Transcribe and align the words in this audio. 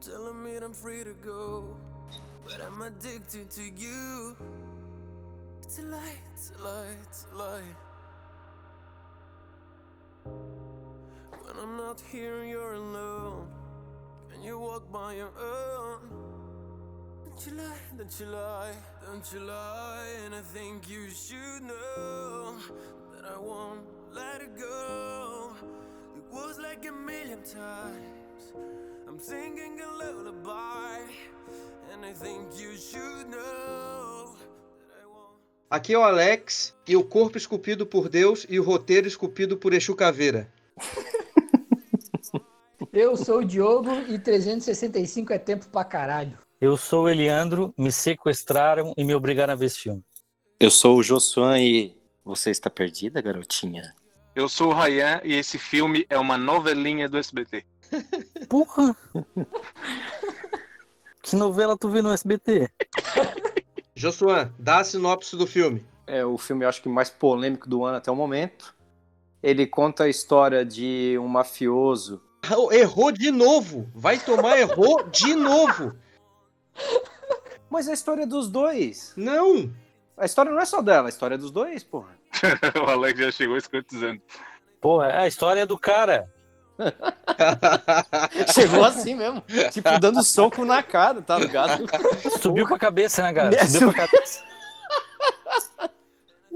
telling 0.00 0.42
me 0.42 0.56
I'm 0.56 0.72
free 0.72 1.04
to 1.04 1.12
go, 1.22 1.76
but 2.44 2.58
I'm 2.62 2.80
addicted 2.80 3.50
to 3.50 3.62
you. 3.62 4.34
It's 5.62 5.78
a 5.78 5.82
lie, 5.82 6.18
it's 6.32 6.52
a 6.58 6.64
lie, 6.64 6.94
it's 7.02 7.26
a 7.30 7.36
lie. 7.36 7.72
When 10.24 11.56
I'm 11.62 11.76
not 11.76 12.00
here, 12.10 12.44
you're 12.44 12.74
alone. 12.74 13.48
Can 14.32 14.42
you 14.42 14.58
walk 14.58 14.90
by 14.90 15.16
your 15.16 15.32
own? 15.38 15.98
Don't 17.26 17.46
you 17.46 17.52
lie, 17.62 17.78
don't 17.98 18.20
you 18.20 18.26
lie, 18.26 18.72
don't 19.04 19.32
you 19.34 19.40
lie. 19.40 20.08
And 20.24 20.34
I 20.34 20.40
think 20.40 20.88
you 20.88 21.10
should 21.10 21.62
know 21.62 22.56
that 23.14 23.30
I 23.30 23.38
won't 23.38 23.80
let 24.14 24.40
it 24.40 24.58
go. 24.58 25.50
It 26.16 26.24
was 26.32 26.58
like 26.58 26.86
a 26.86 26.92
million 26.92 27.42
times. 27.42 28.89
I'm 29.10 29.18
singing 29.18 29.80
a 29.80 29.88
lullaby. 29.98 31.10
And 31.92 32.06
I 32.06 32.12
think 32.12 32.56
you 32.56 32.76
should 32.76 33.28
know 33.28 34.36
that 34.36 35.02
I 35.02 35.04
won't. 35.04 35.34
Aqui 35.68 35.94
é 35.94 35.98
o 35.98 36.04
Alex 36.04 36.76
e 36.86 36.96
o 36.96 37.02
corpo 37.02 37.36
esculpido 37.36 37.84
por 37.84 38.08
Deus 38.08 38.46
e 38.48 38.60
o 38.60 38.62
roteiro 38.62 39.08
esculpido 39.08 39.56
por 39.56 39.74
Exu 39.74 39.96
Caveira. 39.96 40.48
Eu 42.92 43.16
sou 43.16 43.38
o 43.38 43.44
Diogo 43.44 43.90
e 44.08 44.16
365 44.16 45.32
é 45.32 45.38
tempo 45.38 45.68
pra 45.68 45.82
caralho. 45.82 46.38
Eu 46.60 46.76
sou 46.76 47.04
o 47.04 47.08
Eliandro, 47.08 47.74
me 47.76 47.90
sequestraram 47.90 48.94
e 48.96 49.02
me 49.02 49.12
obrigaram 49.14 49.54
a 49.54 49.56
ver 49.56 49.66
esse 49.66 49.80
filme. 49.80 50.04
Eu 50.60 50.70
sou 50.70 50.98
o 50.98 51.02
Josuan 51.02 51.58
e 51.58 51.96
você 52.24 52.50
está 52.50 52.70
perdida, 52.70 53.20
garotinha? 53.20 53.92
Eu 54.36 54.48
sou 54.48 54.70
o 54.70 54.74
Ryan 54.74 55.20
e 55.24 55.34
esse 55.34 55.58
filme 55.58 56.06
é 56.08 56.16
uma 56.16 56.38
novelinha 56.38 57.08
do 57.08 57.18
SBT. 57.18 57.66
Porra! 58.48 58.96
que 61.22 61.36
novela 61.36 61.76
tu 61.76 61.88
vê 61.88 62.02
no 62.02 62.12
SBT? 62.12 62.68
Josuan, 63.94 64.52
dá 64.58 64.78
a 64.78 64.84
sinopse 64.84 65.36
do 65.36 65.46
filme. 65.46 65.84
É 66.06 66.24
o 66.24 66.36
filme, 66.38 66.64
acho 66.64 66.82
que 66.82 66.88
mais 66.88 67.10
polêmico 67.10 67.68
do 67.68 67.84
ano 67.84 67.98
até 67.98 68.10
o 68.10 68.16
momento. 68.16 68.74
Ele 69.42 69.66
conta 69.66 70.04
a 70.04 70.08
história 70.08 70.64
de 70.64 71.16
um 71.18 71.28
mafioso. 71.28 72.20
Errou 72.72 73.12
de 73.12 73.30
novo. 73.30 73.88
Vai 73.94 74.18
tomar 74.18 74.58
errou 74.58 75.02
de 75.08 75.34
novo. 75.34 75.94
Mas 77.68 77.88
a 77.88 77.92
história 77.92 78.24
é 78.24 78.26
dos 78.26 78.48
dois. 78.48 79.12
Não. 79.16 79.72
A 80.16 80.26
história 80.26 80.50
não 80.52 80.60
é 80.60 80.66
só 80.66 80.82
dela, 80.82 81.08
a 81.08 81.08
história 81.08 81.36
é 81.36 81.38
dos 81.38 81.50
dois, 81.50 81.82
porra. 81.84 82.18
o 82.84 82.90
Alex 82.90 83.18
já 83.18 83.30
chegou 83.30 83.56
escutizando. 83.56 84.20
Porra, 84.80 85.06
é 85.06 85.18
a 85.18 85.28
história 85.28 85.64
do 85.64 85.78
cara. 85.78 86.30
Chegou 88.52 88.84
assim 88.84 89.14
mesmo. 89.14 89.42
Tipo, 89.70 89.98
dando 89.98 90.22
soco 90.22 90.64
na 90.64 90.82
cara, 90.82 91.22
tá 91.22 91.38
ligado? 91.38 91.84
Subiu 92.40 92.66
pra 92.66 92.78
cabeça, 92.78 93.22
né, 93.22 93.32
cara? 93.32 93.50
Me 93.50 93.68
Subiu 93.68 93.92
pra 93.92 94.06
cabeça. 94.08 94.42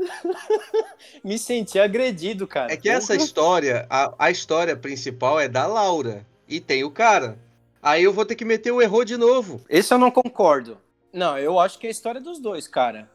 Me 1.22 1.38
senti 1.38 1.78
agredido, 1.78 2.46
cara. 2.46 2.72
É 2.72 2.76
que 2.76 2.88
essa 2.88 3.14
história, 3.14 3.86
a, 3.88 4.14
a 4.18 4.30
história 4.30 4.76
principal 4.76 5.40
é 5.40 5.48
da 5.48 5.66
Laura. 5.66 6.26
E 6.46 6.60
tem 6.60 6.84
o 6.84 6.90
cara. 6.90 7.38
Aí 7.82 8.04
eu 8.04 8.12
vou 8.12 8.24
ter 8.24 8.34
que 8.34 8.44
meter 8.44 8.70
o 8.70 8.82
errou 8.82 9.04
de 9.04 9.16
novo. 9.16 9.62
Esse 9.68 9.92
eu 9.92 9.98
não 9.98 10.10
concordo. 10.10 10.78
Não, 11.12 11.38
eu 11.38 11.58
acho 11.58 11.78
que 11.78 11.86
é 11.86 11.88
a 11.88 11.92
história 11.92 12.20
dos 12.20 12.38
dois, 12.38 12.66
cara. 12.66 13.10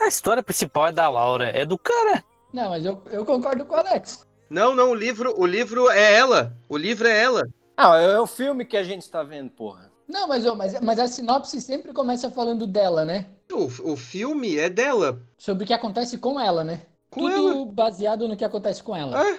A 0.00 0.06
história 0.08 0.42
principal 0.42 0.86
é 0.88 0.92
da 0.92 1.08
Laura, 1.08 1.50
é 1.50 1.66
do 1.66 1.76
cara. 1.76 2.24
Não, 2.52 2.70
mas 2.70 2.84
eu, 2.84 3.02
eu 3.10 3.24
concordo 3.24 3.64
com 3.64 3.74
o 3.74 3.78
Alex. 3.78 4.26
Não, 4.50 4.74
não, 4.74 4.90
o 4.90 4.94
livro, 4.94 5.32
o 5.40 5.46
livro 5.46 5.88
é 5.88 6.12
ela. 6.14 6.56
O 6.68 6.76
livro 6.76 7.06
é 7.08 7.18
ela. 7.22 7.48
Ah, 7.76 7.96
é 7.96 8.18
o 8.18 8.26
filme 8.26 8.64
que 8.64 8.76
a 8.76 8.82
gente 8.82 9.08
tá 9.08 9.22
vendo, 9.22 9.50
porra. 9.50 9.90
Não, 10.08 10.26
mas, 10.26 10.44
mas, 10.56 10.80
mas 10.80 10.98
a 10.98 11.06
sinopse 11.06 11.60
sempre 11.60 11.92
começa 11.92 12.30
falando 12.30 12.66
dela, 12.66 13.04
né? 13.04 13.26
O, 13.50 13.92
o 13.92 13.96
filme 13.96 14.58
é 14.58 14.68
dela. 14.68 15.22
Sobre 15.38 15.64
o 15.64 15.66
que 15.66 15.72
acontece 15.72 16.18
com 16.18 16.38
ela, 16.38 16.64
né? 16.64 16.82
Com 17.08 17.30
Tudo 17.30 17.64
baseado 17.66 18.26
no 18.28 18.36
que 18.36 18.44
acontece 18.44 18.82
com 18.82 18.94
ela. 18.94 19.20
Ah, 19.20 19.38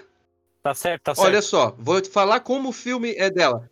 Tá 0.62 0.76
certo, 0.76 1.02
tá 1.04 1.16
certo. 1.16 1.28
olha 1.28 1.42
só, 1.42 1.76
vou 1.78 2.00
te 2.00 2.10
falar 2.10 2.40
como 2.42 2.70
o 2.70 2.74
filme 2.74 3.16
é 3.18 3.30
dela. 3.32 3.70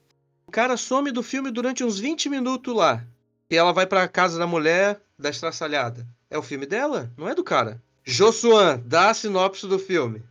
O 0.48 0.52
cara 0.52 0.76
some 0.76 1.12
do 1.12 1.22
filme 1.22 1.52
durante 1.52 1.84
uns 1.84 2.00
20 2.00 2.28
minutos 2.30 2.76
lá. 2.76 3.06
E 3.50 3.56
ela 3.56 3.72
vai 3.72 3.86
pra 3.86 4.08
casa 4.08 4.40
da 4.40 4.48
mulher 4.48 5.00
da 5.18 5.30
estraçalhada. 5.30 6.06
É 6.30 6.38
o 6.38 6.42
filme 6.42 6.66
dela? 6.66 7.12
Não 7.16 7.30
é 7.30 7.36
do 7.36 7.44
cara. 7.44 7.82
Josuan, 8.04 8.82
dá 8.84 9.12
a 9.12 9.14
sinopse 9.14 9.68
do 9.68 9.78
filme. 9.78 10.24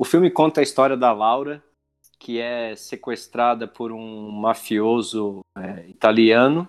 O 0.00 0.04
filme 0.06 0.30
conta 0.30 0.60
a 0.60 0.62
história 0.62 0.96
da 0.96 1.12
Laura, 1.12 1.62
que 2.18 2.40
é 2.40 2.74
sequestrada 2.74 3.68
por 3.68 3.92
um 3.92 4.30
mafioso 4.30 5.40
é, 5.54 5.86
italiano. 5.90 6.66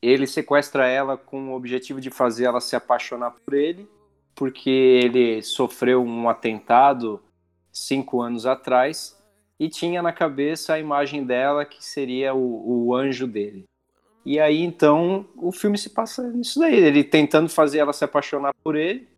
Ele 0.00 0.26
sequestra 0.26 0.86
ela 0.86 1.18
com 1.18 1.50
o 1.50 1.54
objetivo 1.54 2.00
de 2.00 2.08
fazer 2.08 2.46
ela 2.46 2.62
se 2.62 2.74
apaixonar 2.74 3.32
por 3.32 3.52
ele, 3.52 3.86
porque 4.34 4.70
ele 4.70 5.42
sofreu 5.42 6.02
um 6.02 6.30
atentado 6.30 7.22
cinco 7.70 8.22
anos 8.22 8.46
atrás 8.46 9.22
e 9.60 9.68
tinha 9.68 10.00
na 10.00 10.10
cabeça 10.10 10.72
a 10.72 10.80
imagem 10.80 11.26
dela 11.26 11.66
que 11.66 11.84
seria 11.84 12.32
o, 12.32 12.86
o 12.86 12.94
anjo 12.94 13.26
dele. 13.26 13.64
E 14.24 14.40
aí 14.40 14.62
então 14.62 15.26
o 15.36 15.52
filme 15.52 15.76
se 15.76 15.90
passa 15.90 16.26
nisso 16.26 16.58
daí, 16.58 16.74
ele 16.74 17.04
tentando 17.04 17.50
fazer 17.50 17.80
ela 17.80 17.92
se 17.92 18.02
apaixonar 18.02 18.54
por 18.64 18.76
ele. 18.76 19.12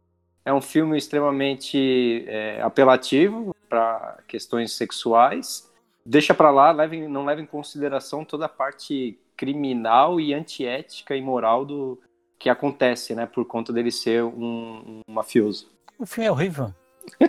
É 0.45 0.53
um 0.53 0.61
filme 0.61 0.97
extremamente 0.99 2.25
é, 2.29 2.61
apelativo 2.61 3.55
para 3.69 4.19
questões 4.29 4.73
sexuais. 4.73 5.71
Deixa 6.05 6.35
para 6.35 6.51
lá, 6.51 6.71
leva 6.71 6.95
em- 6.95 7.09
não 7.09 7.25
leva 7.25 7.41
em 7.41 7.47
consideração 7.47 8.25
toda 8.25 8.45
a 8.45 8.49
parte 8.49 9.19
criminal 9.37 10.21
e 10.21 10.35
antiética 10.35 11.17
e 11.17 11.23
moral 11.23 11.65
do 11.65 11.99
que 12.39 12.51
acontece, 12.51 13.15
né, 13.15 13.25
por 13.27 13.45
conta 13.47 13.73
dele 13.73 13.91
ser 13.91 14.23
um, 14.23 15.01
um 15.09 15.13
mafioso. 15.13 15.69
O 15.99 16.05
filme 16.05 16.29
é 16.29 16.33
horrível. 16.33 16.75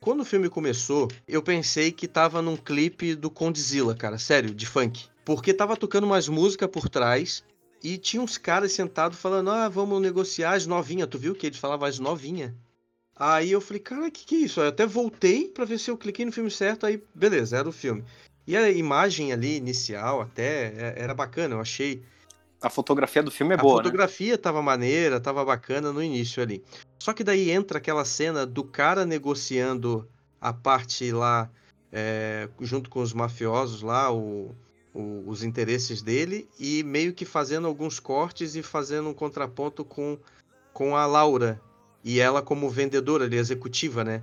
Quando 0.00 0.20
o 0.20 0.24
filme 0.24 0.50
começou, 0.50 1.08
eu 1.26 1.42
pensei 1.42 1.90
que 1.90 2.06
tava 2.06 2.42
num 2.42 2.56
clipe 2.56 3.14
do 3.14 3.30
Condzilla, 3.30 3.94
cara, 3.94 4.18
sério, 4.18 4.54
de 4.54 4.66
funk. 4.66 5.06
Porque 5.24 5.54
tava 5.54 5.78
tocando 5.78 6.04
umas 6.04 6.28
músicas 6.28 6.68
por 6.68 6.90
trás 6.90 7.42
e 7.84 7.98
tinha 7.98 8.22
uns 8.22 8.38
caras 8.38 8.72
sentados 8.72 9.18
falando: 9.18 9.50
ah, 9.50 9.68
vamos 9.68 10.00
negociar 10.00 10.54
as 10.54 10.66
novinhas. 10.66 11.06
Tu 11.06 11.18
viu 11.18 11.34
que 11.34 11.46
eles 11.46 11.58
falavam 11.58 11.86
as 11.86 11.98
novinhas? 11.98 12.52
Aí 13.14 13.52
eu 13.52 13.60
falei, 13.60 13.80
cara, 13.80 14.10
que 14.10 14.24
que 14.24 14.34
é 14.34 14.38
isso? 14.38 14.60
Eu 14.60 14.68
até 14.68 14.86
voltei 14.86 15.48
pra 15.48 15.64
ver 15.64 15.78
se 15.78 15.90
eu 15.90 15.96
cliquei 15.96 16.24
no 16.24 16.32
filme 16.32 16.50
certo, 16.50 16.86
aí 16.86 17.00
beleza, 17.14 17.56
era 17.58 17.68
o 17.68 17.72
filme. 17.72 18.02
E 18.46 18.56
a 18.56 18.70
imagem 18.70 19.32
ali, 19.32 19.56
inicial, 19.56 20.20
até, 20.20 20.72
é- 20.76 20.94
era 20.96 21.14
bacana, 21.14 21.54
eu 21.54 21.60
achei. 21.60 22.02
A 22.60 22.70
fotografia 22.70 23.22
do 23.22 23.30
filme 23.30 23.54
é 23.54 23.58
a 23.58 23.60
boa, 23.60 23.76
né? 23.76 23.84
fotografia 23.84 24.38
tava 24.38 24.62
maneira, 24.62 25.20
tava 25.20 25.44
bacana 25.44 25.92
no 25.92 26.02
início 26.02 26.42
ali. 26.42 26.64
Só 26.98 27.12
que 27.12 27.22
daí 27.22 27.50
entra 27.50 27.78
aquela 27.78 28.04
cena 28.04 28.46
do 28.46 28.64
cara 28.64 29.04
negociando 29.04 30.08
a 30.40 30.52
parte 30.52 31.12
lá, 31.12 31.50
é, 31.92 32.48
junto 32.60 32.88
com 32.90 33.00
os 33.00 33.12
mafiosos 33.12 33.82
lá, 33.82 34.10
o- 34.10 34.54
o- 34.94 35.24
os 35.26 35.42
interesses 35.42 36.00
dele, 36.00 36.48
e 36.58 36.82
meio 36.84 37.12
que 37.12 37.24
fazendo 37.24 37.66
alguns 37.66 37.98
cortes 37.98 38.54
e 38.54 38.62
fazendo 38.62 39.08
um 39.08 39.14
contraponto 39.14 39.84
com, 39.84 40.16
com 40.72 40.96
a 40.96 41.04
Laura. 41.04 41.60
E 42.04 42.20
ela 42.20 42.40
como 42.40 42.70
vendedora 42.70 43.24
ali, 43.24 43.36
executiva, 43.36 44.04
né? 44.04 44.22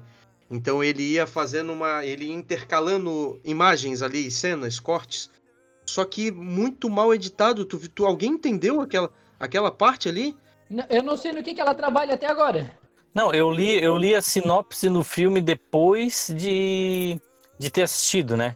Então 0.49 0.83
ele 0.83 1.03
ia 1.03 1.25
fazendo 1.27 1.71
uma. 1.73 2.05
ele 2.05 2.25
ia 2.25 2.33
intercalando 2.33 3.39
imagens 3.43 4.01
ali, 4.01 4.29
cenas, 4.29 4.79
cortes. 4.79 5.29
Só 5.85 6.05
que 6.05 6.31
muito 6.31 6.89
mal 6.89 7.13
editado. 7.13 7.65
Tu, 7.65 7.89
tu 7.89 8.05
alguém 8.05 8.31
entendeu 8.31 8.81
aquela, 8.81 9.09
aquela 9.39 9.71
parte 9.71 10.07
ali? 10.07 10.35
Eu 10.89 11.03
não 11.03 11.17
sei 11.17 11.31
no 11.31 11.41
que, 11.43 11.53
que 11.53 11.61
ela 11.61 11.73
trabalha 11.73 12.13
até 12.13 12.27
agora. 12.27 12.71
Não, 13.13 13.33
eu 13.33 13.51
li, 13.51 13.83
eu 13.83 13.97
li 13.97 14.15
a 14.15 14.21
sinopse 14.21 14.89
no 14.89 15.03
filme 15.03 15.41
depois 15.41 16.31
de, 16.33 17.19
de 17.59 17.69
ter 17.69 17.81
assistido, 17.81 18.37
né? 18.37 18.55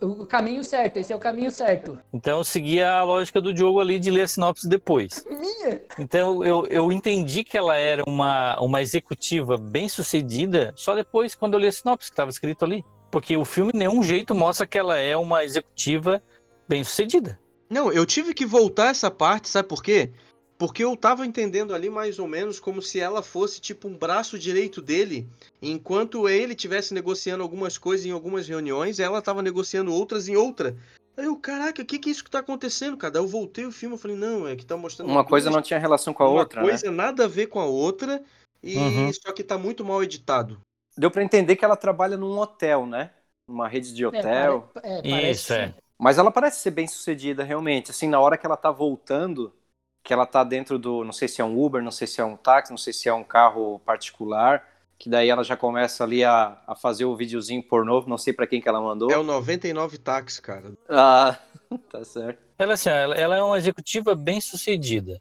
O 0.00 0.24
caminho 0.24 0.64
certo, 0.64 0.96
esse 0.96 1.12
é 1.12 1.16
o 1.16 1.18
caminho 1.18 1.50
certo. 1.50 1.98
Então 2.12 2.38
eu 2.38 2.44
segui 2.44 2.82
a 2.82 3.02
lógica 3.02 3.40
do 3.40 3.52
Diogo 3.52 3.78
ali 3.78 3.98
de 3.98 4.10
ler 4.10 4.22
a 4.22 4.28
sinopse 4.28 4.66
depois. 4.66 5.24
Minha? 5.28 5.82
Então 5.98 6.42
eu, 6.42 6.66
eu 6.66 6.90
entendi 6.90 7.44
que 7.44 7.58
ela 7.58 7.76
era 7.76 8.02
uma, 8.06 8.58
uma 8.60 8.80
executiva 8.80 9.58
bem 9.58 9.88
sucedida 9.88 10.72
só 10.76 10.94
depois 10.94 11.34
quando 11.34 11.54
eu 11.54 11.60
li 11.60 11.66
a 11.66 11.72
sinopse 11.72 12.08
que 12.08 12.14
estava 12.14 12.30
escrito 12.30 12.64
ali. 12.64 12.84
Porque 13.10 13.36
o 13.36 13.44
filme, 13.44 13.72
de 13.72 13.78
nenhum 13.78 14.02
jeito, 14.02 14.34
mostra 14.34 14.66
que 14.66 14.78
ela 14.78 14.96
é 14.96 15.16
uma 15.16 15.44
executiva 15.44 16.22
bem 16.68 16.84
sucedida. 16.84 17.38
Não, 17.68 17.92
eu 17.92 18.06
tive 18.06 18.32
que 18.32 18.46
voltar 18.46 18.90
essa 18.90 19.10
parte, 19.10 19.48
sabe 19.48 19.68
por 19.68 19.82
quê? 19.82 20.12
Porque 20.60 20.84
eu 20.84 20.94
tava 20.94 21.24
entendendo 21.24 21.74
ali 21.74 21.88
mais 21.88 22.18
ou 22.18 22.28
menos 22.28 22.60
como 22.60 22.82
se 22.82 23.00
ela 23.00 23.22
fosse 23.22 23.62
tipo 23.62 23.88
um 23.88 23.96
braço 23.96 24.38
direito 24.38 24.82
dele, 24.82 25.26
enquanto 25.62 26.28
ele 26.28 26.54
tivesse 26.54 26.92
negociando 26.92 27.42
algumas 27.42 27.78
coisas 27.78 28.04
em 28.04 28.10
algumas 28.10 28.46
reuniões, 28.46 29.00
ela 29.00 29.22
tava 29.22 29.40
negociando 29.40 29.90
outras 29.90 30.28
em 30.28 30.36
outra. 30.36 30.76
Aí 31.16 31.24
eu, 31.24 31.34
caraca, 31.34 31.80
o 31.80 31.86
que 31.86 31.98
que 31.98 32.10
é 32.10 32.12
isso 32.12 32.22
que 32.22 32.30
tá 32.30 32.40
acontecendo, 32.40 32.94
cara? 32.98 33.14
Daí 33.14 33.22
eu 33.22 33.26
voltei 33.26 33.64
o 33.64 33.72
filme 33.72 33.96
e 33.96 33.98
falei, 33.98 34.18
não, 34.18 34.46
é 34.46 34.54
que 34.54 34.66
tá 34.66 34.76
mostrando 34.76 35.10
Uma 35.10 35.24
coisa 35.24 35.48
não 35.48 35.62
tinha 35.62 35.78
relação 35.78 36.12
com 36.12 36.24
a 36.24 36.28
uma 36.28 36.42
outra, 36.42 36.60
né? 36.60 36.68
coisa 36.72 36.90
nada 36.90 37.24
a 37.24 37.28
ver 37.28 37.46
com 37.46 37.58
a 37.58 37.64
outra, 37.64 38.22
e 38.62 38.76
Uhum. 38.76 39.10
só 39.14 39.32
que 39.32 39.42
tá 39.42 39.56
muito 39.56 39.82
mal 39.82 40.02
editado. 40.02 40.60
Deu 40.94 41.10
pra 41.10 41.24
entender 41.24 41.56
que 41.56 41.64
ela 41.64 41.74
trabalha 41.74 42.18
num 42.18 42.38
hotel, 42.38 42.84
né? 42.84 43.10
Numa 43.48 43.66
rede 43.66 43.94
de 43.94 44.04
É, 44.04 44.08
hotel. 44.08 44.70
pare- 44.74 44.86
é, 44.86 45.02
parece 45.08 45.40
Isso, 45.40 45.52
é. 45.54 45.74
Mas 45.98 46.18
ela 46.18 46.30
parece 46.30 46.60
ser 46.60 46.70
bem 46.70 46.86
sucedida, 46.86 47.42
realmente. 47.42 47.90
Assim, 47.90 48.08
na 48.08 48.20
hora 48.20 48.36
que 48.36 48.44
ela 48.44 48.58
tá 48.58 48.70
voltando, 48.70 49.54
que 50.02 50.12
ela 50.12 50.26
tá 50.26 50.42
dentro 50.44 50.78
do. 50.78 51.04
Não 51.04 51.12
sei 51.12 51.28
se 51.28 51.40
é 51.40 51.44
um 51.44 51.58
Uber, 51.60 51.82
não 51.82 51.90
sei 51.90 52.06
se 52.06 52.20
é 52.20 52.24
um 52.24 52.36
táxi, 52.36 52.70
não 52.70 52.78
sei 52.78 52.92
se 52.92 53.08
é 53.08 53.14
um 53.14 53.24
carro 53.24 53.78
particular. 53.80 54.66
Que 54.98 55.08
daí 55.08 55.30
ela 55.30 55.42
já 55.42 55.56
começa 55.56 56.04
ali 56.04 56.22
a, 56.22 56.58
a 56.66 56.74
fazer 56.74 57.06
o 57.06 57.16
videozinho 57.16 57.62
pornô, 57.62 58.04
não 58.06 58.18
sei 58.18 58.34
pra 58.34 58.46
quem 58.46 58.60
que 58.60 58.68
ela 58.68 58.82
mandou. 58.82 59.10
É 59.10 59.16
o 59.16 59.22
99 59.22 59.96
táxi, 59.96 60.42
cara. 60.42 60.72
Ah, 60.88 61.38
tá 61.90 62.04
certo. 62.04 62.38
Ela, 62.58 62.74
assim, 62.74 62.90
ela, 62.90 63.14
ela 63.14 63.36
é 63.36 63.42
uma 63.42 63.56
executiva 63.56 64.14
bem 64.14 64.42
sucedida. 64.42 65.20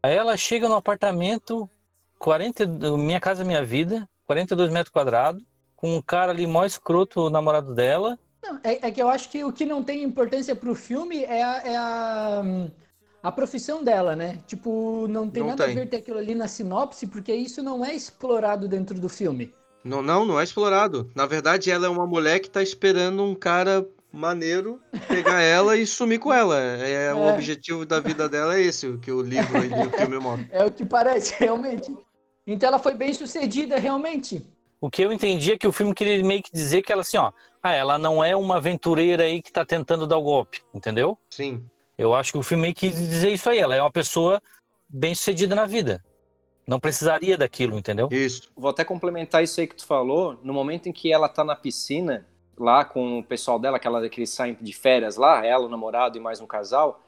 Aí 0.00 0.14
ela 0.14 0.36
chega 0.36 0.68
no 0.68 0.76
apartamento, 0.76 1.68
40, 2.20 2.64
do 2.64 2.96
Minha 2.96 3.18
Casa 3.18 3.42
Minha 3.42 3.64
Vida, 3.64 4.08
42 4.26 4.70
metros 4.70 4.92
quadrados, 4.92 5.42
com 5.74 5.96
um 5.96 6.00
cara 6.00 6.30
ali 6.30 6.46
mó 6.46 6.64
escroto, 6.64 7.22
o 7.22 7.30
namorado 7.30 7.74
dela. 7.74 8.16
Não, 8.40 8.60
é, 8.62 8.86
é 8.86 8.90
que 8.92 9.02
eu 9.02 9.08
acho 9.08 9.28
que 9.28 9.42
o 9.42 9.52
que 9.52 9.66
não 9.66 9.82
tem 9.82 10.04
importância 10.04 10.54
pro 10.54 10.76
filme 10.76 11.24
é 11.24 11.42
a, 11.42 11.62
é 11.64 11.76
a, 11.76 12.42
a 13.26 13.32
profissão 13.32 13.82
dela, 13.82 14.14
né? 14.14 14.38
Tipo, 14.46 15.06
não 15.08 15.28
tem 15.28 15.42
Não 15.42 15.50
nada 15.50 15.64
tem. 15.64 15.72
a 15.72 15.80
ver 15.80 15.86
ter 15.88 15.96
aquilo 15.96 16.18
ali 16.18 16.34
na 16.34 16.46
sinopse, 16.48 17.06
porque 17.06 17.34
isso 17.34 17.62
não 17.62 17.84
é 17.84 17.94
explorado 17.94 18.68
dentro 18.68 18.98
do 18.98 19.08
filme. 19.08 19.52
Não, 19.84 20.00
não, 20.02 20.24
não 20.24 20.38
é 20.40 20.44
explorado. 20.44 21.10
Na 21.14 21.26
verdade, 21.26 21.70
ela 21.70 21.86
é 21.86 21.88
uma 21.88 22.06
mulher 22.06 22.40
que 22.40 22.48
tá 22.50 22.62
esperando 22.62 23.22
um 23.24 23.34
cara 23.34 23.86
maneiro 24.12 24.80
pegar 25.08 25.40
ela 25.42 25.76
e 25.76 25.86
sumir 25.86 26.18
com 26.18 26.32
ela. 26.32 26.58
É, 26.58 27.12
O 27.14 27.18
É. 27.28 27.32
objetivo 27.34 27.84
da 27.84 28.00
vida 28.00 28.28
dela 28.28 28.56
é 28.56 28.62
esse, 28.62 28.86
o 28.86 28.98
que 28.98 29.10
o 29.10 29.22
livro 29.22 29.58
e 29.64 29.86
o 29.86 29.90
filme 29.90 30.18
mostra. 30.18 30.46
É 30.50 30.64
o 30.64 30.70
que 30.70 30.84
parece, 30.84 31.34
realmente. 31.42 31.94
Então 32.46 32.68
ela 32.68 32.78
foi 32.78 32.94
bem 32.94 33.12
sucedida, 33.12 33.76
realmente. 33.78 34.46
O 34.80 34.88
que 34.90 35.02
eu 35.02 35.12
entendi 35.12 35.52
é 35.52 35.58
que 35.58 35.66
o 35.66 35.72
filme 35.72 35.92
queria 35.94 36.22
meio 36.22 36.42
que 36.42 36.52
dizer 36.52 36.82
que 36.82 36.92
ela 36.92 37.02
assim, 37.02 37.16
ó, 37.16 37.32
ah, 37.62 37.72
ela 37.72 37.98
não 37.98 38.22
é 38.22 38.36
uma 38.36 38.56
aventureira 38.58 39.24
aí 39.24 39.42
que 39.42 39.50
tá 39.50 39.64
tentando 39.64 40.06
dar 40.06 40.16
o 40.18 40.22
golpe, 40.22 40.60
entendeu? 40.72 41.18
Sim. 41.30 41.64
Eu 41.98 42.14
acho 42.14 42.32
que 42.32 42.38
o 42.38 42.42
filme 42.42 42.74
quis 42.74 42.94
dizer 42.94 43.32
isso 43.32 43.48
aí, 43.48 43.58
ela 43.58 43.74
é 43.74 43.80
uma 43.80 43.90
pessoa 43.90 44.40
bem 44.88 45.14
sucedida 45.14 45.54
na 45.54 45.66
vida. 45.66 46.04
Não 46.66 46.80
precisaria 46.80 47.38
daquilo, 47.38 47.78
entendeu? 47.78 48.08
Isso. 48.10 48.50
Vou 48.56 48.70
até 48.70 48.84
complementar 48.84 49.42
isso 49.42 49.60
aí 49.60 49.66
que 49.66 49.76
tu 49.76 49.86
falou. 49.86 50.38
No 50.42 50.52
momento 50.52 50.88
em 50.88 50.92
que 50.92 51.12
ela 51.12 51.28
tá 51.28 51.44
na 51.44 51.54
piscina, 51.54 52.26
lá 52.58 52.84
com 52.84 53.20
o 53.20 53.24
pessoal 53.24 53.58
dela, 53.58 53.78
que, 53.78 53.86
ela, 53.86 54.08
que 54.08 54.18
eles 54.20 54.30
saem 54.30 54.56
de 54.60 54.72
férias 54.72 55.16
lá, 55.16 55.46
ela, 55.46 55.64
o 55.64 55.68
namorado 55.68 56.18
e 56.18 56.20
mais 56.20 56.40
um 56.40 56.46
casal, 56.46 57.02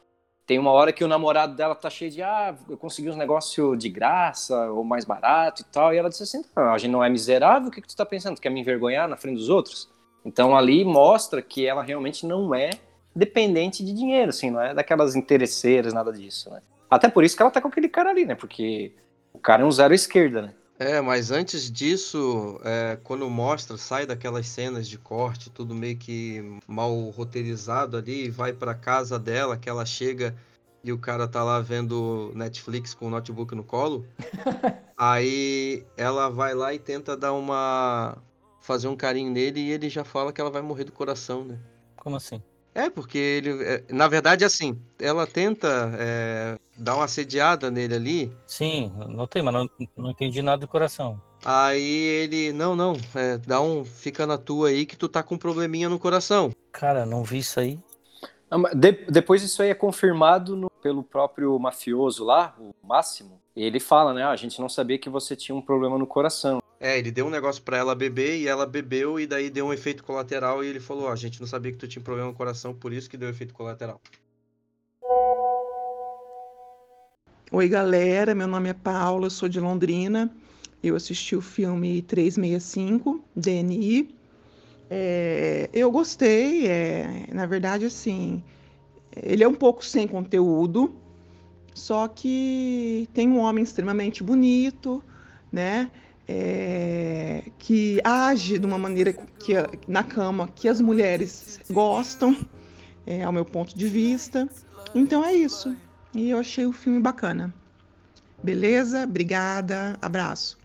tem 0.47 0.59
uma 0.59 0.71
hora 0.71 0.93
que 0.93 1.05
o 1.05 1.09
namorado 1.09 1.55
dela 1.55 1.75
tá 1.75 1.91
cheio 1.91 2.11
de, 2.11 2.23
ah, 2.23 2.57
eu 2.71 2.79
consegui 2.79 3.11
uns 3.11 3.17
negócios 3.17 3.79
de 3.79 3.89
graça, 3.89 4.71
ou 4.71 4.85
mais 4.85 5.05
barato 5.05 5.63
e 5.63 5.65
tal. 5.65 5.93
E 5.93 5.99
ela 5.99 6.09
disse 6.09 6.23
assim, 6.23 6.43
não, 6.57 6.73
a 6.73 6.79
gente 6.79 6.93
não 6.93 7.05
é 7.05 7.11
miserável, 7.11 7.69
o 7.69 7.71
que, 7.71 7.83
que 7.83 7.89
tu 7.89 7.97
tá 7.97 8.07
pensando? 8.07 8.37
Tu 8.37 8.41
quer 8.41 8.51
me 8.51 8.61
envergonhar 8.61 9.09
na 9.09 9.17
frente 9.17 9.37
dos 9.37 9.49
outros? 9.51 9.91
Então 10.25 10.57
ali 10.57 10.85
mostra 10.85 11.43
que 11.43 11.67
ela 11.67 11.83
realmente 11.83 12.25
não 12.25 12.55
é 12.55 12.71
dependente 13.19 13.85
de 13.85 13.93
dinheiro, 13.93 14.31
assim, 14.31 14.51
não 14.51 14.61
é 14.61 14.73
daquelas 14.73 15.17
interesseiras, 15.17 15.93
nada 15.93 16.13
disso, 16.13 16.49
né? 16.51 16.63
Até 16.89 17.09
por 17.09 17.25
isso 17.25 17.37
que 17.37 17.43
ela 17.43 17.51
tá 17.51 17.61
com 17.61 17.69
aquele 17.69 17.89
cara 17.89 18.11
ali, 18.11 18.25
né? 18.25 18.35
Porque 18.35 18.95
o 19.33 19.39
cara 19.39 19.63
é 19.63 19.67
um 19.67 19.73
zero 19.73 19.93
esquerda, 19.93 20.43
né? 20.43 20.55
É, 20.79 21.01
mas 21.01 21.33
antes 21.33 21.71
disso, 21.71 22.61
é, 22.65 22.97
quando 23.03 23.29
mostra, 23.29 23.77
sai 23.77 24.07
daquelas 24.07 24.47
cenas 24.47 24.89
de 24.89 24.97
corte, 24.97 25.51
tudo 25.51 25.75
meio 25.75 25.97
que 25.97 26.41
mal 26.69 26.95
roteirizado 27.11 27.97
ali, 27.97 28.27
e 28.27 28.31
vai 28.31 28.53
pra 28.53 28.75
casa 28.75 29.19
dela, 29.19 29.57
que 29.57 29.69
ela 29.69 29.85
chega 29.85 30.37
e 30.85 30.93
o 30.93 30.99
cara 30.99 31.27
tá 31.27 31.43
lá 31.43 31.61
vendo 31.61 32.31
Netflix 32.37 32.95
com 32.95 33.09
o 33.09 33.11
notebook 33.11 33.53
no 33.57 33.65
colo. 33.65 34.07
Aí 34.97 35.85
ela 35.97 36.29
vai 36.29 36.55
lá 36.55 36.73
e 36.73 36.79
tenta 36.79 37.17
dar 37.17 37.33
uma. 37.33 38.17
fazer 38.61 38.87
um 38.87 38.97
carinho 38.97 39.33
nele 39.33 39.61
e 39.61 39.71
ele 39.73 39.89
já 39.89 40.05
fala 40.05 40.33
que 40.33 40.41
ela 40.41 40.51
vai 40.51 40.63
morrer 40.63 40.85
do 40.85 40.93
coração, 40.93 41.45
né? 41.45 41.59
Como 41.97 42.15
assim? 42.15 42.41
É, 42.79 42.89
porque 42.89 43.19
ele. 43.19 43.63
é, 43.65 43.85
na 43.91 44.07
verdade, 44.07 44.45
assim, 44.45 44.81
ela 45.01 45.27
tenta 45.27 45.91
é, 45.99 46.57
dar 46.77 46.95
uma 46.95 47.05
assediada 47.07 47.71
nele 47.73 47.95
ali. 47.95 48.33
Sim, 48.47 48.93
notei, 49.09 49.43
mas 49.43 49.53
não, 49.53 49.69
não 49.97 50.11
entendi 50.11 50.41
nada 50.43 50.59
do 50.59 50.69
coração. 50.69 51.21
Aí 51.45 51.83
ele, 51.83 52.53
não, 52.53 52.77
não, 52.77 52.93
é, 53.15 53.37
dá 53.39 53.61
um, 53.61 53.85
fica 53.85 54.27
na 54.27 54.39
tua 54.39 54.69
aí 54.69 54.87
que 54.87 54.97
tu 54.97 55.09
tá 55.09 55.23
com 55.23 55.35
um 55.35 55.39
probleminha 55.39 55.89
no 55.89 55.99
coração. 55.99 56.53
Cara, 56.73 57.05
não 57.05 57.25
vi 57.25 57.39
isso 57.39 57.59
aí. 57.59 57.79
Mas 58.51 58.75
de- 58.75 59.07
depois 59.11 59.43
isso 59.43 59.61
aí 59.63 59.71
é 59.71 59.75
confirmado 59.75 60.57
no- 60.57 60.71
pelo 60.83 61.03
próprio 61.03 61.59
mafioso 61.59 62.25
lá, 62.25 62.55
o 62.59 62.73
Máximo. 62.87 63.41
Ele 63.57 63.81
fala, 63.81 64.15
né? 64.15 64.23
"Ah, 64.23 64.31
a 64.31 64.37
gente 64.37 64.61
não 64.61 64.69
sabia 64.69 64.99
que 64.99 65.11
você 65.11 65.35
tinha 65.37 65.55
um 65.55 65.61
problema 65.61 65.99
no 65.99 66.07
coração. 66.07 66.61
É, 66.81 66.97
ele 66.99 67.11
deu 67.11 67.27
um 67.27 67.31
negócio 67.31 67.63
pra 67.63 67.77
ela 67.77 67.95
beber 67.95 68.39
e 68.39 68.47
ela 68.47 68.65
bebeu 68.65 69.19
e 69.19 69.27
daí 69.27 69.51
deu 69.51 69.67
um 69.67 69.73
efeito 69.73 70.05
colateral 70.05 70.63
e 70.63 70.69
ele 70.69 70.79
falou, 70.79 71.05
ó, 71.05 71.13
a 71.13 71.17
gente 71.17 71.41
não 71.41 71.47
sabia 71.47 71.73
que 71.73 71.79
tu 71.79 71.89
tinha 71.89 72.03
problema 72.03 72.29
no 72.29 72.37
coração, 72.37 72.73
por 72.73 72.93
isso 72.93 73.11
que 73.11 73.17
deu 73.17 73.29
efeito 73.29 73.53
colateral. 73.53 74.01
Oi, 77.51 77.69
galera. 77.69 78.35
Meu 78.35 78.47
nome 78.47 78.69
é 78.69 78.75
Paula, 78.75 79.29
sou 79.31 79.49
de 79.49 79.59
Londrina. 79.59 80.31
Eu 80.83 80.95
assisti 80.95 81.35
o 81.35 81.41
filme 81.41 82.03
365, 82.03 83.25
DNI. 83.35 84.15
É, 84.91 85.69
eu 85.73 85.91
gostei. 85.91 86.67
é, 86.69 87.27
na 87.33 87.47
verdade, 87.47 87.87
assim, 87.87 88.43
ele 89.17 89.43
é 89.43 89.49
um 89.49 89.55
pouco 89.55 89.85
sem 89.85 90.07
conteúdo, 90.07 90.95
só 91.75 92.07
que 92.07 93.09
tem 93.13 93.29
um 93.29 93.39
homem 93.39 93.65
extremamente 93.65 94.23
bonito, 94.23 95.03
né? 95.51 95.91
É, 96.29 97.43
que 97.59 98.01
age 98.05 98.59
de 98.59 98.67
uma 98.67 98.79
maneira 98.79 99.13
que 99.13 99.55
na 99.87 100.05
cama 100.05 100.49
que 100.55 100.69
as 100.69 100.81
mulheres 100.81 101.59
gostam, 101.71 102.37
é, 103.07 103.25
ao 103.25 103.33
meu 103.33 103.45
ponto 103.45 103.77
de 103.77 103.89
vista. 103.89 104.49
Então 104.95 105.25
é 105.25 105.33
isso. 105.33 105.75
E 106.15 106.31
eu 106.31 106.39
achei 106.39 106.67
o 106.67 106.73
filme 106.73 107.01
bacana. 107.01 107.53
Beleza? 108.43 109.05
Obrigada. 109.05 109.97
Abraço. 110.01 110.59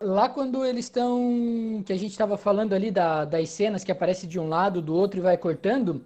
Lá 0.00 0.28
quando 0.28 0.64
eles 0.64 0.86
estão. 0.86 1.82
Que 1.86 1.92
a 1.92 1.96
gente 1.96 2.10
estava 2.10 2.36
falando 2.36 2.74
ali 2.74 2.90
da- 2.90 3.24
das 3.24 3.48
cenas 3.48 3.82
que 3.82 3.90
aparece 3.92 4.26
de 4.26 4.38
um 4.38 4.48
lado, 4.48 4.82
do 4.82 4.94
outro 4.94 5.18
e 5.18 5.22
vai 5.22 5.38
cortando. 5.38 6.04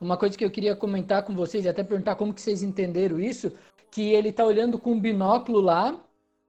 Uma 0.00 0.16
coisa 0.16 0.36
que 0.36 0.44
eu 0.44 0.50
queria 0.50 0.76
comentar 0.76 1.22
com 1.22 1.34
vocês 1.34 1.64
e 1.64 1.68
até 1.68 1.82
perguntar 1.82 2.14
como 2.16 2.32
que 2.34 2.40
vocês 2.40 2.62
entenderam 2.62 3.18
isso, 3.20 3.52
que 3.90 4.12
ele 4.12 4.32
tá 4.32 4.44
olhando 4.44 4.78
com 4.78 4.92
um 4.92 5.00
binóculo 5.00 5.60
lá, 5.60 5.96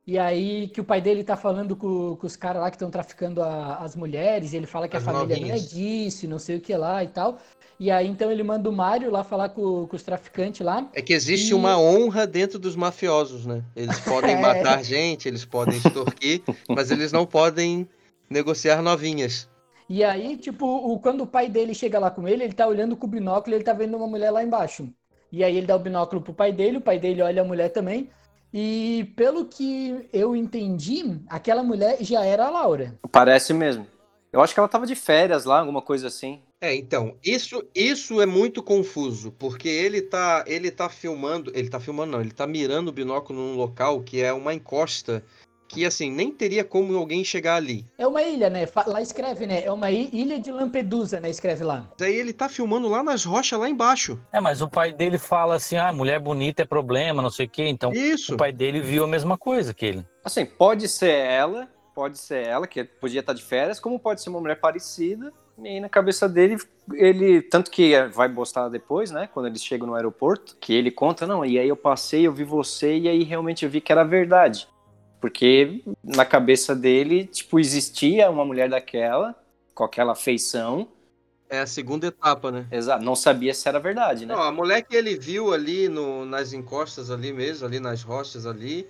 e 0.05 0.19
aí 0.19 0.67
que 0.67 0.81
o 0.81 0.83
pai 0.83 1.01
dele 1.01 1.23
tá 1.23 1.37
falando 1.37 1.75
com, 1.75 2.15
com 2.17 2.27
os 2.27 2.35
caras 2.35 2.61
lá 2.61 2.69
que 2.69 2.75
estão 2.75 2.89
traficando 2.91 3.41
a- 3.41 3.77
as 3.77 3.95
mulheres, 3.95 4.53
e 4.53 4.57
ele 4.57 4.65
fala 4.67 4.87
que 4.87 4.97
As 4.97 5.07
a 5.07 5.11
família 5.11 5.39
não 5.39 5.53
é 5.55 5.59
disso, 5.59 6.25
e 6.25 6.27
não 6.27 6.39
sei 6.39 6.57
o 6.57 6.61
que 6.61 6.75
lá 6.75 7.03
e 7.03 7.07
tal. 7.07 7.39
E 7.79 7.89
aí 7.89 8.07
então 8.07 8.31
ele 8.31 8.43
manda 8.43 8.69
o 8.69 8.73
Mário 8.73 9.09
lá 9.09 9.23
falar 9.23 9.49
com, 9.49 9.87
com 9.87 9.95
os 9.95 10.03
traficantes 10.03 10.61
lá. 10.61 10.87
É 10.93 11.01
que 11.01 11.13
existe 11.13 11.51
E- 11.51 11.53
uma 11.53 11.77
honra 11.79 12.27
dentro 12.27 12.59
dos 12.59 12.75
mafiosos, 12.75 13.45
né? 13.45 13.63
Eles 13.75 13.97
podem 14.01 14.35
É. 14.35 14.39
matar 14.39 14.83
gente, 14.83 15.27
eles 15.27 15.45
podem 15.45 15.77
extorquir, 15.77 16.41
mas 16.69 16.91
eles 16.91 17.11
não 17.11 17.25
podem 17.25 17.87
negociar 18.29 18.81
novinhas. 18.81 19.49
E 19.89 20.03
aí, 20.03 20.37
tipo, 20.37 20.65
o, 20.65 20.99
quando 20.99 21.21
o 21.21 21.27
pai 21.27 21.49
dele 21.49 21.73
chega 21.73 21.99
lá 21.99 22.09
com 22.09 22.27
ele, 22.27 22.43
ele 22.43 22.53
tá 22.53 22.65
olhando 22.67 22.95
com 22.95 23.05
o 23.05 23.09
binóculo 23.09 23.53
e 23.53 23.57
ele 23.57 23.63
tá 23.63 23.73
vendo 23.73 23.97
uma 23.97 24.07
mulher 24.07 24.31
lá 24.31 24.43
embaixo. 24.43 24.87
E 25.31 25.43
aí 25.43 25.57
ele 25.57 25.67
dá 25.67 25.75
o 25.75 25.79
binóculo 25.79 26.21
pro 26.21 26.33
pai 26.33 26.51
dele, 26.51 26.77
o 26.77 26.81
pai 26.81 26.99
dele 26.99 27.21
olha 27.21 27.41
a 27.41 27.45
mulher 27.45 27.69
também. 27.69 28.09
E 28.53 29.11
pelo 29.15 29.45
que 29.45 30.07
eu 30.13 30.35
entendi, 30.35 31.19
aquela 31.27 31.63
mulher 31.63 31.97
já 32.01 32.23
era 32.23 32.45
a 32.45 32.51
Laura. 32.51 32.97
Parece 33.11 33.53
mesmo. 33.53 33.87
Eu 34.31 34.41
acho 34.41 34.53
que 34.53 34.59
ela 34.59 34.69
tava 34.69 34.85
de 34.85 34.95
férias 34.95 35.45
lá, 35.45 35.59
alguma 35.59 35.81
coisa 35.81 36.07
assim. 36.07 36.41
É, 36.61 36.73
então, 36.73 37.15
isso, 37.23 37.63
isso 37.75 38.21
é 38.21 38.25
muito 38.25 38.63
confuso, 38.63 39.31
porque 39.33 39.67
ele 39.67 40.01
tá, 40.01 40.43
ele 40.47 40.71
tá 40.71 40.87
filmando, 40.87 41.51
ele 41.53 41.69
tá 41.69 41.79
filmando 41.79 42.13
não, 42.13 42.21
ele 42.21 42.31
tá 42.31 42.47
mirando 42.47 42.87
o 42.87 42.91
binóculo 42.91 43.37
num 43.37 43.55
local 43.55 44.01
que 44.01 44.21
é 44.21 44.31
uma 44.31 44.53
encosta 44.53 45.23
que 45.73 45.85
assim, 45.85 46.11
nem 46.11 46.31
teria 46.31 46.63
como 46.63 46.95
alguém 46.95 47.23
chegar 47.23 47.55
ali. 47.55 47.85
É 47.97 48.05
uma 48.05 48.21
ilha, 48.21 48.49
né? 48.49 48.67
Lá 48.85 49.01
escreve, 49.01 49.47
né? 49.47 49.63
É 49.63 49.71
uma 49.71 49.89
ilha 49.89 50.39
de 50.39 50.51
Lampedusa, 50.51 51.19
né? 51.19 51.29
Escreve 51.29 51.63
lá. 51.63 51.89
Daí 51.97 52.13
ele 52.13 52.31
tá 52.31 52.47
filmando 52.47 52.87
lá 52.87 53.01
nas 53.01 53.25
rochas 53.25 53.59
lá 53.59 53.67
embaixo. 53.67 54.19
É, 54.31 54.39
mas 54.39 54.61
o 54.61 54.69
pai 54.69 54.93
dele 54.93 55.17
fala 55.17 55.55
assim, 55.55 55.75
ah, 55.75 55.91
mulher 55.91 56.19
bonita 56.19 56.61
é 56.61 56.65
problema, 56.65 57.21
não 57.21 57.31
sei 57.31 57.47
o 57.47 57.49
quê. 57.49 57.63
Então, 57.63 57.91
Isso. 57.91 58.35
o 58.35 58.37
pai 58.37 58.51
dele 58.51 58.81
viu 58.81 59.03
a 59.03 59.07
mesma 59.07 59.37
coisa 59.37 59.73
que 59.73 59.85
ele. 59.85 60.05
Assim, 60.23 60.45
pode 60.45 60.87
ser 60.87 61.11
ela, 61.11 61.67
pode 61.95 62.19
ser 62.19 62.45
ela, 62.45 62.67
que 62.67 62.83
podia 62.83 63.21
estar 63.21 63.33
de 63.33 63.43
férias, 63.43 63.79
como 63.79 63.99
pode 63.99 64.21
ser 64.21 64.29
uma 64.29 64.39
mulher 64.39 64.59
parecida. 64.59 65.33
E 65.57 65.67
aí 65.67 65.79
na 65.79 65.89
cabeça 65.89 66.27
dele, 66.27 66.57
ele. 66.93 67.41
Tanto 67.41 67.69
que 67.69 67.99
vai 68.07 68.27
mostrar 68.27 68.69
depois, 68.69 69.11
né? 69.11 69.29
Quando 69.31 69.47
eles 69.47 69.63
chegam 69.63 69.87
no 69.87 69.95
aeroporto, 69.95 70.57
que 70.59 70.73
ele 70.73 70.89
conta, 70.89 71.27
não, 71.27 71.45
e 71.45 71.59
aí 71.59 71.67
eu 71.67 71.75
passei, 71.75 72.25
eu 72.25 72.33
vi 72.33 72.43
você, 72.43 72.97
e 72.97 73.07
aí 73.07 73.23
realmente 73.23 73.63
eu 73.63 73.69
vi 73.69 73.79
que 73.79 73.91
era 73.91 74.03
verdade. 74.03 74.67
Porque 75.23 75.81
na 76.03 76.25
cabeça 76.25 76.75
dele, 76.75 77.25
tipo, 77.25 77.57
existia 77.57 78.29
uma 78.29 78.43
mulher 78.43 78.69
daquela, 78.69 79.33
com 79.73 79.85
aquela 79.85 80.15
feição. 80.15 80.85
É 81.49 81.61
a 81.61 81.65
segunda 81.65 82.07
etapa, 82.07 82.51
né? 82.51 82.67
Exato, 82.69 83.05
não 83.05 83.15
sabia 83.15 83.53
se 83.53 83.65
era 83.69 83.79
verdade, 83.79 84.25
né? 84.25 84.35
Não, 84.35 84.43
a 84.43 84.51
mulher 84.51 84.81
que 84.81 84.93
ele 84.93 85.17
viu 85.17 85.53
ali 85.53 85.87
no, 85.87 86.25
nas 86.25 86.51
encostas 86.51 87.09
ali 87.09 87.31
mesmo, 87.31 87.65
ali 87.65 87.79
nas 87.79 88.03
rochas 88.03 88.45
ali, 88.45 88.85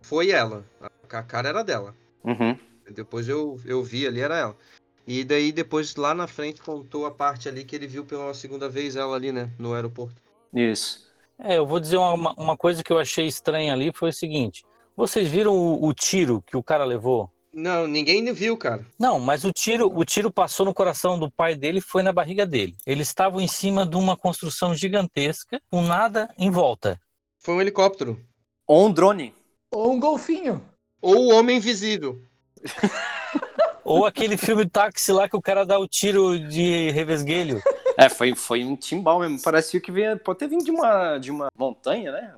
foi 0.00 0.30
ela. 0.30 0.64
A, 1.10 1.22
cara 1.24 1.48
era 1.48 1.64
dela. 1.64 1.92
Uhum. 2.22 2.56
Depois 2.88 3.28
eu, 3.28 3.58
eu 3.66 3.82
vi 3.82 4.06
ali, 4.06 4.20
era 4.20 4.38
ela. 4.38 4.56
E 5.04 5.24
daí 5.24 5.50
depois 5.50 5.96
lá 5.96 6.14
na 6.14 6.28
frente 6.28 6.62
contou 6.62 7.04
a 7.04 7.10
parte 7.10 7.48
ali 7.48 7.64
que 7.64 7.74
ele 7.74 7.88
viu 7.88 8.04
pela 8.04 8.32
segunda 8.32 8.68
vez 8.68 8.94
ela 8.94 9.16
ali, 9.16 9.32
né, 9.32 9.50
no 9.58 9.74
aeroporto. 9.74 10.22
Isso. 10.52 11.12
É, 11.36 11.58
eu 11.58 11.66
vou 11.66 11.80
dizer 11.80 11.96
uma, 11.96 12.32
uma 12.34 12.56
coisa 12.56 12.84
que 12.84 12.92
eu 12.92 12.98
achei 13.00 13.26
estranha 13.26 13.72
ali 13.72 13.90
foi 13.92 14.10
o 14.10 14.12
seguinte. 14.12 14.64
Vocês 14.96 15.28
viram 15.28 15.56
o, 15.56 15.86
o 15.86 15.92
tiro 15.92 16.42
que 16.46 16.56
o 16.56 16.62
cara 16.62 16.84
levou? 16.84 17.28
Não, 17.52 17.86
ninguém 17.86 18.32
viu, 18.32 18.56
cara. 18.56 18.84
Não, 18.98 19.20
mas 19.20 19.44
o 19.44 19.52
tiro, 19.52 19.90
o 19.92 20.04
tiro 20.04 20.30
passou 20.30 20.66
no 20.66 20.74
coração 20.74 21.18
do 21.18 21.30
pai 21.30 21.54
dele 21.54 21.78
e 21.78 21.82
foi 21.82 22.02
na 22.02 22.12
barriga 22.12 22.44
dele. 22.44 22.76
Eles 22.86 23.08
estavam 23.08 23.40
em 23.40 23.46
cima 23.46 23.86
de 23.86 23.96
uma 23.96 24.16
construção 24.16 24.74
gigantesca, 24.74 25.60
com 25.70 25.82
nada 25.82 26.32
em 26.36 26.50
volta. 26.50 27.00
Foi 27.38 27.54
um 27.54 27.60
helicóptero. 27.60 28.20
Ou 28.66 28.86
um 28.86 28.92
drone. 28.92 29.34
Ou 29.72 29.92
um 29.92 30.00
golfinho. 30.00 30.64
Ou 31.00 31.26
o 31.26 31.34
Homem 31.34 31.58
Invisível. 31.58 32.20
Ou 33.84 34.06
aquele 34.06 34.36
filme 34.36 34.68
táxi 34.68 35.12
lá 35.12 35.28
que 35.28 35.36
o 35.36 35.42
cara 35.42 35.66
dá 35.66 35.78
o 35.78 35.86
tiro 35.86 36.38
de 36.38 36.90
revesguelho. 36.90 37.60
É, 37.96 38.08
foi, 38.08 38.34
foi 38.34 38.64
um 38.64 38.74
timbal 38.74 39.20
mesmo. 39.20 39.42
Parecia 39.42 39.80
que 39.80 39.92
vinha, 39.92 40.16
pode 40.16 40.38
ter 40.38 40.48
vindo 40.48 40.64
de 40.64 40.70
uma, 40.70 41.18
de 41.18 41.30
uma 41.30 41.48
montanha, 41.56 42.10
né? 42.10 42.34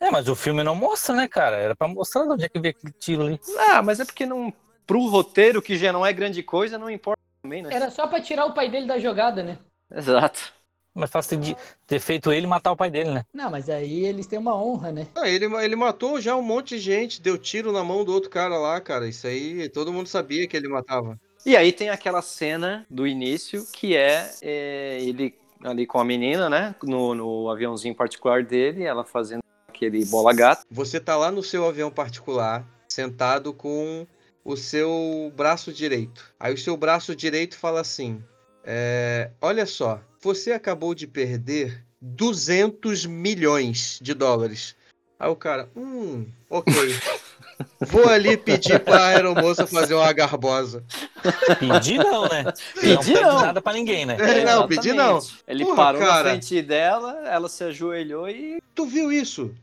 É, 0.00 0.10
mas 0.10 0.28
o 0.28 0.34
filme 0.34 0.62
não 0.62 0.74
mostra, 0.74 1.14
né, 1.14 1.28
cara? 1.28 1.56
Era 1.56 1.76
pra 1.76 1.88
mostrar 1.88 2.24
de 2.24 2.30
onde 2.30 2.44
é 2.44 2.48
que 2.48 2.58
veio 2.58 2.74
aquele 2.76 2.92
tiro 2.98 3.22
ali. 3.22 3.40
Ah, 3.70 3.82
mas 3.82 4.00
é 4.00 4.04
porque 4.04 4.26
não, 4.26 4.52
pro 4.86 5.06
roteiro, 5.08 5.62
que 5.62 5.76
já 5.76 5.92
não 5.92 6.04
é 6.04 6.12
grande 6.12 6.42
coisa, 6.42 6.78
não 6.78 6.90
importa 6.90 7.20
também, 7.42 7.62
né? 7.62 7.70
Era 7.72 7.90
só 7.90 8.06
pra 8.06 8.20
tirar 8.20 8.46
o 8.46 8.54
pai 8.54 8.70
dele 8.70 8.86
da 8.86 8.98
jogada, 8.98 9.42
né? 9.42 9.58
Exato. 9.90 10.52
Mas 10.94 11.10
fácil 11.10 11.40
de 11.40 11.56
ter 11.88 11.98
feito 11.98 12.32
ele 12.32 12.46
matar 12.46 12.70
o 12.70 12.76
pai 12.76 12.88
dele, 12.88 13.10
né? 13.10 13.24
Não, 13.34 13.50
mas 13.50 13.68
aí 13.68 14.04
eles 14.04 14.28
têm 14.28 14.38
uma 14.38 14.54
honra, 14.54 14.92
né? 14.92 15.08
Ah, 15.16 15.28
ele, 15.28 15.46
ele 15.46 15.74
matou 15.74 16.20
já 16.20 16.36
um 16.36 16.42
monte 16.42 16.76
de 16.76 16.80
gente, 16.80 17.20
deu 17.20 17.36
tiro 17.36 17.72
na 17.72 17.82
mão 17.82 18.04
do 18.04 18.12
outro 18.12 18.30
cara 18.30 18.56
lá, 18.56 18.80
cara. 18.80 19.08
Isso 19.08 19.26
aí 19.26 19.68
todo 19.68 19.92
mundo 19.92 20.06
sabia 20.06 20.46
que 20.46 20.56
ele 20.56 20.68
matava. 20.68 21.18
E 21.44 21.56
aí 21.56 21.72
tem 21.72 21.90
aquela 21.90 22.22
cena 22.22 22.86
do 22.88 23.06
início 23.06 23.66
que 23.72 23.96
é, 23.96 24.30
é, 24.40 24.98
ele 25.02 25.34
ali 25.64 25.84
com 25.84 25.98
a 25.98 26.04
menina, 26.04 26.48
né? 26.48 26.74
No, 26.82 27.14
no 27.14 27.50
aviãozinho 27.50 27.94
particular 27.94 28.44
dele, 28.44 28.84
ela 28.84 29.04
fazendo 29.04 29.42
aquele 29.74 30.04
bola 30.04 30.32
gato. 30.32 30.64
Você 30.70 31.00
tá 31.00 31.16
lá 31.16 31.30
no 31.30 31.42
seu 31.42 31.66
avião 31.66 31.90
particular, 31.90 32.64
sentado 32.88 33.52
com 33.52 34.06
o 34.44 34.56
seu 34.56 35.32
braço 35.36 35.72
direito. 35.72 36.32
Aí 36.38 36.54
o 36.54 36.58
seu 36.58 36.76
braço 36.76 37.14
direito 37.14 37.58
fala 37.58 37.80
assim: 37.80 38.22
é, 38.64 39.30
Olha 39.40 39.66
só, 39.66 40.00
você 40.22 40.52
acabou 40.52 40.94
de 40.94 41.06
perder 41.06 41.84
200 42.00 43.04
milhões 43.06 43.98
de 44.00 44.14
dólares. 44.14 44.76
Aí 45.18 45.28
o 45.28 45.36
cara, 45.36 45.68
hum, 45.76 46.26
ok. 46.48 46.72
Vou 47.80 48.08
ali 48.08 48.36
pedir 48.36 48.80
pra 48.80 49.06
aeromoça 49.06 49.66
fazer 49.66 49.94
uma 49.94 50.12
garbosa. 50.12 50.84
Pedir 51.58 51.98
não, 51.98 52.22
né? 52.28 52.52
Pedir 52.80 53.14
não. 53.14 53.22
não. 53.22 53.40
nada 53.42 53.62
pra 53.62 53.72
ninguém, 53.72 54.06
né? 54.06 54.16
É, 54.18 54.44
não, 54.44 54.66
pedir 54.66 54.94
não. 54.94 55.20
Ele 55.46 55.64
Porra, 55.64 55.76
parou 55.76 56.00
cara. 56.00 56.22
na 56.24 56.30
frente 56.30 56.62
dela, 56.62 57.22
ela 57.26 57.48
se 57.48 57.64
ajoelhou 57.64 58.28
e. 58.28 58.60
Tu 58.74 58.86
viu 58.86 59.12
isso? 59.12 59.54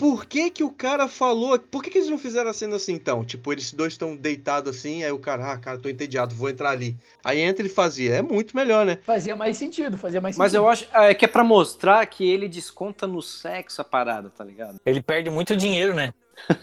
Por 0.00 0.24
que 0.24 0.48
que 0.48 0.64
o 0.64 0.70
cara 0.70 1.06
falou? 1.08 1.58
Por 1.58 1.82
que 1.82 1.90
que 1.90 1.98
eles 1.98 2.08
não 2.08 2.16
fizeram 2.16 2.48
a 2.48 2.54
cena 2.54 2.76
assim 2.76 2.94
então? 2.94 3.22
Tipo, 3.22 3.52
eles 3.52 3.70
dois 3.70 3.92
estão 3.92 4.16
deitados 4.16 4.74
assim, 4.74 5.04
aí 5.04 5.12
o 5.12 5.18
cara, 5.18 5.52
ah, 5.52 5.58
cara, 5.58 5.78
tô 5.78 5.90
entediado, 5.90 6.34
vou 6.34 6.48
entrar 6.48 6.70
ali. 6.70 6.96
Aí 7.22 7.38
entra 7.38 7.66
e 7.66 7.68
fazia. 7.68 8.14
É 8.14 8.22
muito 8.22 8.56
melhor, 8.56 8.86
né? 8.86 8.96
Fazia 9.04 9.36
mais 9.36 9.58
sentido, 9.58 9.98
fazia 9.98 10.18
mais 10.18 10.38
Mas 10.38 10.52
sentido. 10.52 10.64
eu 10.64 10.70
acho 10.70 10.88
é 10.94 11.12
que 11.12 11.26
é 11.26 11.28
pra 11.28 11.44
mostrar 11.44 12.06
que 12.06 12.26
ele 12.26 12.48
desconta 12.48 13.06
no 13.06 13.20
sexo 13.20 13.82
a 13.82 13.84
parada, 13.84 14.30
tá 14.30 14.42
ligado? 14.42 14.80
Ele 14.86 15.02
perde 15.02 15.28
muito 15.28 15.54
dinheiro, 15.54 15.92
né? 15.92 16.14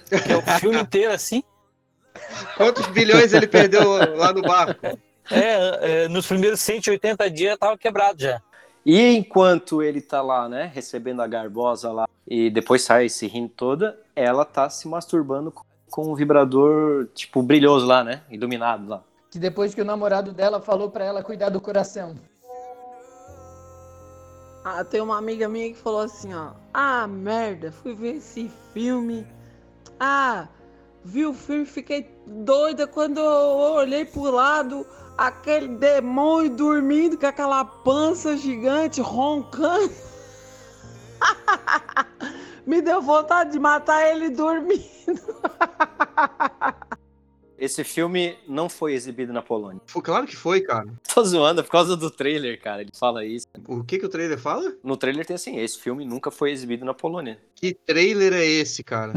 Porque 0.10 0.34
o 0.34 0.42
filme 0.60 0.80
inteiro 0.80 1.14
assim. 1.14 1.44
Quantos 2.56 2.88
bilhões 2.88 3.34
ele 3.34 3.48
perdeu 3.48 4.16
lá 4.16 4.34
no 4.34 4.42
barco? 4.42 4.98
É, 5.30 6.04
é, 6.04 6.08
nos 6.08 6.26
primeiros 6.26 6.60
180 6.62 7.30
dias 7.30 7.58
tava 7.58 7.78
quebrado 7.78 8.22
já. 8.22 8.42
E 8.86 9.18
enquanto 9.18 9.84
ele 9.84 10.00
tá 10.00 10.22
lá, 10.22 10.48
né, 10.48 10.72
recebendo 10.74 11.22
a 11.22 11.28
garbosa 11.28 11.92
lá, 11.92 12.08
e 12.26 12.50
depois 12.50 12.82
sai 12.82 13.10
se 13.10 13.28
rindo 13.28 13.50
toda, 13.50 14.00
ela 14.16 14.46
tá 14.46 14.70
se 14.70 14.88
masturbando 14.88 15.52
com, 15.52 15.64
com 15.92 16.12
um 16.12 16.16
vibrador, 16.16 17.08
tipo, 17.14 17.44
brilhoso 17.44 17.86
lá, 17.86 18.04
né? 18.04 18.22
Iluminado 18.30 18.88
lá. 18.88 19.04
Que 19.30 19.38
depois 19.38 19.76
que 19.76 19.82
o 19.82 19.86
namorado 19.86 20.32
dela 20.32 20.62
falou 20.62 20.90
pra 20.90 21.04
ela 21.04 21.22
cuidar 21.22 21.50
do 21.50 21.60
coração. 21.60 22.16
Ah, 24.64 24.84
tem 24.84 25.02
uma 25.02 25.18
amiga 25.18 25.50
minha 25.50 25.70
que 25.70 25.78
falou 25.78 26.02
assim, 26.02 26.34
ó. 26.34 26.52
Ah, 26.74 27.08
merda, 27.08 27.72
fui 27.72 27.94
ver 27.94 28.16
esse 28.16 28.50
filme. 28.74 29.28
Ah, 30.00 30.48
vi 31.04 31.26
o 31.26 31.34
filme, 31.34 31.66
fiquei 31.66 32.10
doida 32.26 32.86
quando 32.86 33.20
eu 33.20 33.58
olhei 33.76 34.06
pro 34.06 34.30
lado, 34.30 34.86
aquele 35.18 35.68
demônio 35.70 36.50
dormindo 36.52 37.18
com 37.18 37.26
aquela 37.26 37.66
pança 37.66 38.38
gigante 38.38 39.02
roncando. 39.02 39.94
Me 42.66 42.82
deu 42.82 43.02
vontade 43.02 43.54
de 43.54 43.60
matar 43.60 44.08
ele 44.10 44.30
dormindo. 44.30 44.84
Esse 47.58 47.84
filme 47.84 48.38
não 48.48 48.70
foi 48.70 48.94
exibido 48.94 49.34
na 49.34 49.42
Polônia. 49.42 49.82
Foi, 49.88 50.02
claro 50.02 50.28
que 50.28 50.36
foi, 50.36 50.62
cara. 50.62 50.88
Tô 51.12 51.24
zoando, 51.24 51.62
é 51.62 51.64
por 51.64 51.72
causa 51.72 51.98
do 51.98 52.12
trailer, 52.12 52.62
cara. 52.62 52.82
Ele 52.82 52.92
fala 52.94 53.26
isso. 53.26 53.48
O 53.68 53.84
que 53.84 53.98
que 53.98 54.06
o 54.06 54.10
trailer 54.10 54.38
fala? 54.38 54.76
No 54.84 54.96
trailer 54.96 55.26
tem 55.26 55.36
assim, 55.36 55.58
esse 55.58 55.80
filme 55.80 56.06
nunca 56.06 56.30
foi 56.30 56.52
exibido 56.52 56.86
na 56.86 56.94
Polônia. 56.94 57.40
Que 57.56 57.74
trailer 57.74 58.34
é 58.34 58.46
esse, 58.46 58.84
cara? 58.84 59.14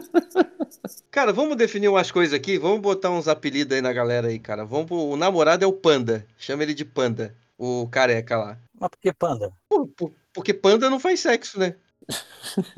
cara, 1.10 1.32
vamos 1.32 1.56
definir 1.56 1.88
umas 1.88 2.10
coisas 2.10 2.34
aqui. 2.34 2.58
Vamos 2.58 2.80
botar 2.80 3.10
uns 3.10 3.28
apelidos 3.28 3.74
aí 3.74 3.82
na 3.82 3.92
galera 3.92 4.28
aí, 4.28 4.38
cara. 4.38 4.64
Vamos 4.64 4.86
pro... 4.86 4.96
O 4.96 5.16
namorado 5.16 5.64
é 5.64 5.66
o 5.68 5.72
Panda. 5.72 6.26
Chama 6.36 6.62
ele 6.62 6.74
de 6.74 6.84
Panda. 6.84 7.34
O 7.58 7.88
careca 7.88 8.36
lá. 8.36 8.58
Mas 8.78 8.90
por 8.90 8.98
que 8.98 9.12
panda? 9.12 9.52
Por- 9.68 9.86
por- 9.88 10.12
porque 10.32 10.52
Panda 10.52 10.90
não 10.90 10.98
faz 10.98 11.20
sexo, 11.20 11.58
né? 11.58 11.76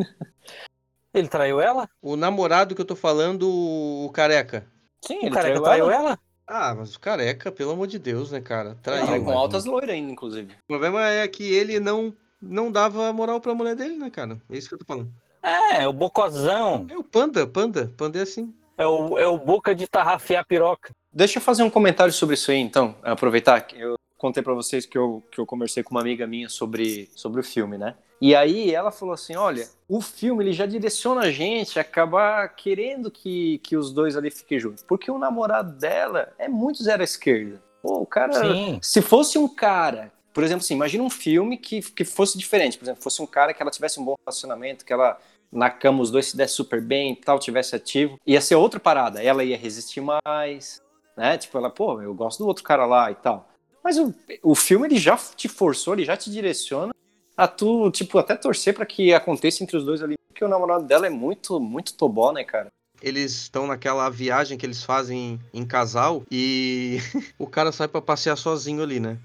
Ele 1.15 1.29
traiu 1.29 1.61
ela? 1.61 1.89
O 2.03 2.15
namorado 2.15 2.75
que 2.75 2.81
eu 2.81 2.85
tô 2.85 2.95
falando, 2.95 3.49
o 3.49 4.11
careca. 4.13 4.67
Sim, 5.01 5.15
O 5.21 5.23
ele 5.23 5.31
cara 5.31 5.47
traiu, 5.49 5.63
traiu 5.63 5.91
ela. 5.91 6.09
ela? 6.11 6.19
Ah, 6.47 6.75
mas 6.75 6.95
o 6.95 7.01
careca, 7.01 7.51
pelo 7.51 7.71
amor 7.73 7.87
de 7.87 7.99
Deus, 7.99 8.31
né, 8.31 8.41
cara? 8.41 8.77
Traiu. 8.83 9.07
Traiu 9.07 9.21
com 9.25 9.31
mas- 9.31 9.37
altas 9.37 9.65
loiras 9.65 9.91
ainda, 9.95 10.13
inclusive. 10.13 10.53
O 10.53 10.67
problema 10.69 11.09
é 11.09 11.27
que 11.27 11.43
ele 11.55 11.81
não, 11.81 12.15
não 12.41 12.71
dava 12.71 13.11
moral 13.15 13.41
pra 13.41 13.55
mulher 13.55 13.75
dele, 13.75 13.97
né, 13.97 14.11
cara? 14.11 14.39
É 14.51 14.57
isso 14.59 14.69
que 14.69 14.75
eu 14.75 14.79
tô 14.79 14.85
falando. 14.85 15.11
É, 15.47 15.87
o 15.87 15.93
bocozão. 15.93 16.87
É 16.91 16.99
o 16.99 17.05
Panda, 17.05 17.47
Panda. 17.47 17.93
Panda 17.97 18.19
é 18.19 18.23
assim. 18.23 18.53
É 18.77 18.87
o, 18.87 19.17
é 19.17 19.27
o 19.27 19.39
boca 19.39 19.75
de 19.75 19.87
tarrafiar 19.87 20.45
piroca. 20.45 20.91
Deixa 21.13 21.39
eu 21.39 21.43
fazer 21.43 21.63
um 21.63 21.71
comentário 21.71 22.13
sobre 22.13 22.35
isso 22.35 22.51
aí, 22.51 22.59
então. 22.59 22.95
Aproveitar 23.03 23.61
que 23.61 23.81
eu 23.81 23.95
contei 24.19 24.43
pra 24.43 24.53
vocês 24.55 24.85
que 24.85 24.99
eu, 24.99 25.23
que 25.31 25.39
eu 25.39 25.47
conversei 25.47 25.83
com 25.83 25.93
uma 25.93 26.01
amiga 26.01 26.27
minha 26.27 26.49
sobre, 26.49 27.09
sobre 27.15 27.41
o 27.41 27.45
filme, 27.45 27.79
né? 27.79 27.95
E 28.21 28.35
aí 28.35 28.75
ela 28.75 28.91
falou 28.91 29.15
assim, 29.15 29.37
olha, 29.37 29.69
o 29.89 30.01
filme 30.01 30.43
ele 30.43 30.53
já 30.53 30.67
direciona 30.67 31.23
a 31.23 31.31
gente 31.31 31.79
a 31.79 31.83
acabar 31.83 32.49
querendo 32.49 33.11
que, 33.11 33.59
que 33.59 33.77
os 33.77 33.93
dois 33.93 34.17
ali 34.17 34.31
fiquem 34.31 34.59
juntos. 34.59 34.83
Porque 34.83 35.11
o 35.11 35.19
namorado 35.19 35.73
dela 35.73 36.33
é 36.39 36.49
muito 36.49 36.83
zero 36.83 37.03
à 37.03 37.05
esquerda. 37.05 37.63
Pô, 37.83 38.01
o 38.01 38.07
cara... 38.07 38.33
Sim. 38.33 38.79
Se 38.83 39.01
fosse 39.01 39.39
um 39.39 39.47
cara... 39.47 40.13
Por 40.33 40.45
exemplo, 40.45 40.63
assim, 40.63 40.75
imagina 40.75 41.03
um 41.03 41.09
filme 41.09 41.57
que, 41.57 41.81
que 41.81 42.05
fosse 42.05 42.37
diferente. 42.37 42.77
Por 42.77 42.85
exemplo, 42.85 43.03
fosse 43.03 43.23
um 43.23 43.27
cara 43.27 43.55
que 43.55 43.63
ela 43.63 43.71
tivesse 43.71 43.99
um 43.99 44.05
bom 44.05 44.17
relacionamento, 44.23 44.85
que 44.85 44.93
ela 44.93 45.19
na 45.53 45.71
cama 45.71 46.03
os 46.03 46.11
dois 46.11 46.27
se 46.27 46.37
dessem 46.37 46.57
super 46.57 46.81
bem 46.81 47.13
e 47.13 47.17
tal, 47.17 47.39
tivesse 47.39 47.75
ativo. 47.75 48.19
Ia 48.27 48.41
ser 48.41 48.57
outra 48.57 48.81
parada. 48.81 49.23
Ela 49.23 49.45
ia 49.45 49.57
resistir 49.57 50.01
mais, 50.01 50.83
né? 51.17 51.39
Tipo, 51.39 51.59
ela, 51.59 51.71
pô, 51.71 52.01
eu 52.01 52.15
gosto 52.15 52.39
do 52.39 52.47
outro 52.47 52.65
cara 52.65 52.85
lá 52.85 53.11
e 53.11 53.15
tal. 53.15 53.49
Mas 53.83 53.99
o, 53.99 54.13
o 54.43 54.55
filme, 54.55 54.87
ele 54.89 54.99
já 54.99 55.17
te 55.17 55.49
forçou, 55.49 55.95
ele 55.95 56.05
já 56.05 56.17
te 56.17 56.31
direciona 56.31 56.93
a 57.37 57.47
tu, 57.47 57.91
tipo, 57.91 58.19
até 58.19 58.35
torcer 58.35 58.75
pra 58.75 58.87
que 58.87 59.13
aconteça 59.13 59.63
entre 59.63 59.77
os 59.77 59.85
dois 59.85 60.03
ali. 60.03 60.17
Porque 60.29 60.45
o 60.45 60.49
namorado 60.49 60.85
dela 60.85 61.07
é 61.07 61.11
muito, 61.11 61.61
muito 61.61 61.95
tobó, 61.95 62.33
né, 62.33 62.43
cara? 62.45 62.69
Eles 63.03 63.33
estão 63.33 63.67
naquela 63.67 64.09
viagem 64.09 64.57
que 64.57 64.65
eles 64.65 64.83
fazem 64.83 65.39
em 65.53 65.65
casal 65.65 66.23
e 66.31 66.99
o 67.39 67.47
cara 67.47 67.71
sai 67.71 67.89
pra 67.89 68.01
passear 68.01 68.37
sozinho 68.37 68.83
ali, 68.83 68.99
né? 68.99 69.19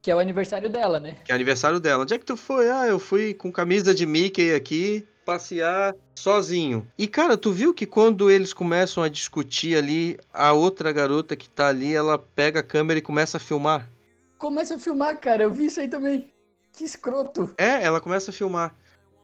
Que 0.00 0.10
é 0.10 0.14
o 0.14 0.20
aniversário 0.20 0.70
dela, 0.70 1.00
né? 1.00 1.16
Que 1.24 1.32
é 1.32 1.34
aniversário 1.34 1.80
dela. 1.80 2.04
Onde 2.04 2.14
é 2.14 2.18
que 2.18 2.24
tu 2.24 2.36
foi? 2.36 2.70
Ah, 2.70 2.86
eu 2.86 2.98
fui 2.98 3.34
com 3.34 3.50
camisa 3.50 3.92
de 3.92 4.06
Mickey 4.06 4.54
aqui 4.54 5.06
passear 5.26 5.94
sozinho. 6.14 6.86
E 6.96 7.06
cara, 7.08 7.36
tu 7.36 7.50
viu 7.52 7.74
que 7.74 7.84
quando 7.84 8.30
eles 8.30 8.54
começam 8.54 9.02
a 9.02 9.08
discutir 9.08 9.76
ali, 9.76 10.16
a 10.32 10.52
outra 10.52 10.92
garota 10.92 11.34
que 11.36 11.50
tá 11.50 11.66
ali, 11.68 11.92
ela 11.92 12.16
pega 12.16 12.60
a 12.60 12.62
câmera 12.62 12.98
e 12.98 13.02
começa 13.02 13.36
a 13.36 13.40
filmar. 13.40 13.90
Começa 14.38 14.76
a 14.76 14.78
filmar, 14.78 15.18
cara. 15.18 15.42
Eu 15.42 15.52
vi 15.52 15.66
isso 15.66 15.80
aí 15.80 15.88
também. 15.88 16.30
Que 16.72 16.84
escroto. 16.84 17.52
É, 17.58 17.82
ela 17.82 18.00
começa 18.00 18.30
a 18.30 18.34
filmar. 18.34 18.74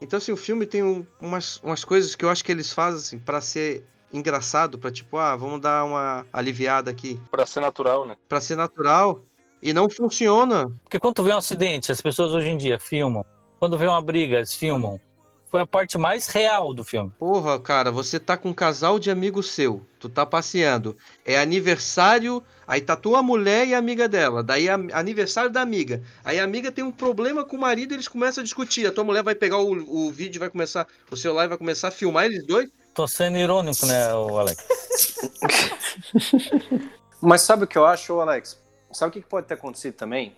Então, 0.01 0.17
assim, 0.17 0.33
o 0.33 0.37
filme 0.37 0.67
tem 0.67 0.83
um- 0.83 1.07
umas, 1.21 1.59
umas 1.59 1.85
coisas 1.85 2.17
que 2.17 2.25
eu 2.25 2.31
acho 2.31 2.45
que 2.45 2.51
eles 2.51 2.73
fazem, 2.73 2.99
assim, 2.99 3.19
pra 3.19 3.41
ser 3.41 3.85
engraçado, 4.13 4.79
pra 4.79 4.91
tipo, 4.91 5.17
ah, 5.17 5.37
vamos 5.37 5.61
dar 5.61 5.85
uma 5.85 6.27
aliviada 6.33 6.91
aqui. 6.91 7.21
Pra 7.31 7.47
ser 7.47 7.61
natural, 7.61 8.07
né? 8.07 8.17
Pra 8.29 8.41
ser 8.41 8.57
natural. 8.57 9.23
E 9.63 9.73
não 9.73 9.89
funciona. 9.89 10.69
Porque 10.83 10.99
quando 10.99 11.15
tu 11.15 11.23
vê 11.23 11.33
um 11.33 11.37
acidente, 11.37 11.93
as 11.93 12.01
pessoas 12.01 12.33
hoje 12.33 12.49
em 12.49 12.57
dia 12.57 12.81
filmam. 12.81 13.25
Quando 13.61 13.79
vê 13.79 13.87
uma 13.87 14.03
briga, 14.03 14.39
eles 14.39 14.55
filmam. 14.55 15.01
Foi 15.53 15.61
a 15.61 15.67
parte 15.67 15.99
mais 15.99 16.29
real 16.29 16.73
do 16.73 16.83
filme. 16.83 17.13
Porra, 17.19 17.61
cara, 17.61 17.93
você 17.93 18.19
tá 18.19 18.39
com 18.39 18.49
um 18.49 18.55
casal 18.55 18.99
de 18.99 19.11
amigo 19.11 19.43
seu, 19.43 19.87
tu 20.01 20.09
tá 20.09 20.25
passeando, 20.25 20.97
é 21.27 21.39
aniversário, 21.39 22.43
aí 22.67 22.81
tá 22.81 22.97
tua 22.97 23.23
mulher 23.23 23.69
e 23.69 23.75
a 23.75 23.79
amiga 23.79 24.09
dela, 24.09 24.43
daí 24.43 24.67
é 24.67 24.73
aniversário 24.73 25.51
da 25.51 25.61
amiga, 25.61 26.03
aí 26.25 26.41
a 26.41 26.45
amiga 26.45 26.73
tem 26.73 26.83
um 26.83 26.91
problema 26.91 27.45
com 27.45 27.57
o 27.57 27.61
marido, 27.61 27.93
eles 27.93 28.09
começam 28.09 28.41
a 28.41 28.45
discutir, 28.45 28.87
a 28.87 28.93
tua 28.93 29.05
mulher 29.05 29.23
vai 29.23 29.35
pegar 29.35 29.59
o, 29.59 30.07
o 30.07 30.11
vídeo, 30.11 30.41
vai 30.41 30.49
começar, 30.49 30.87
o 31.11 31.17
celular 31.19 31.45
e 31.45 31.49
vai 31.49 31.59
começar 31.59 31.89
a 31.89 31.93
filmar 31.93 32.25
eles 32.25 32.47
dois, 32.47 32.71
Tô 32.95 33.07
sendo 33.07 33.37
irônico, 33.37 33.85
né, 33.87 34.15
o 34.15 34.39
Alex? 34.39 34.67
Mas 37.21 37.43
sabe 37.43 37.65
o 37.65 37.67
que 37.67 37.77
eu 37.77 37.87
acho, 37.87 38.21
Alex? 38.21 38.59
Sabe 38.91 39.11
o 39.11 39.13
que 39.13 39.23
que 39.23 39.29
pode 39.29 39.47
ter 39.47 39.55
acontecido 39.55 39.95
também? 39.95 40.37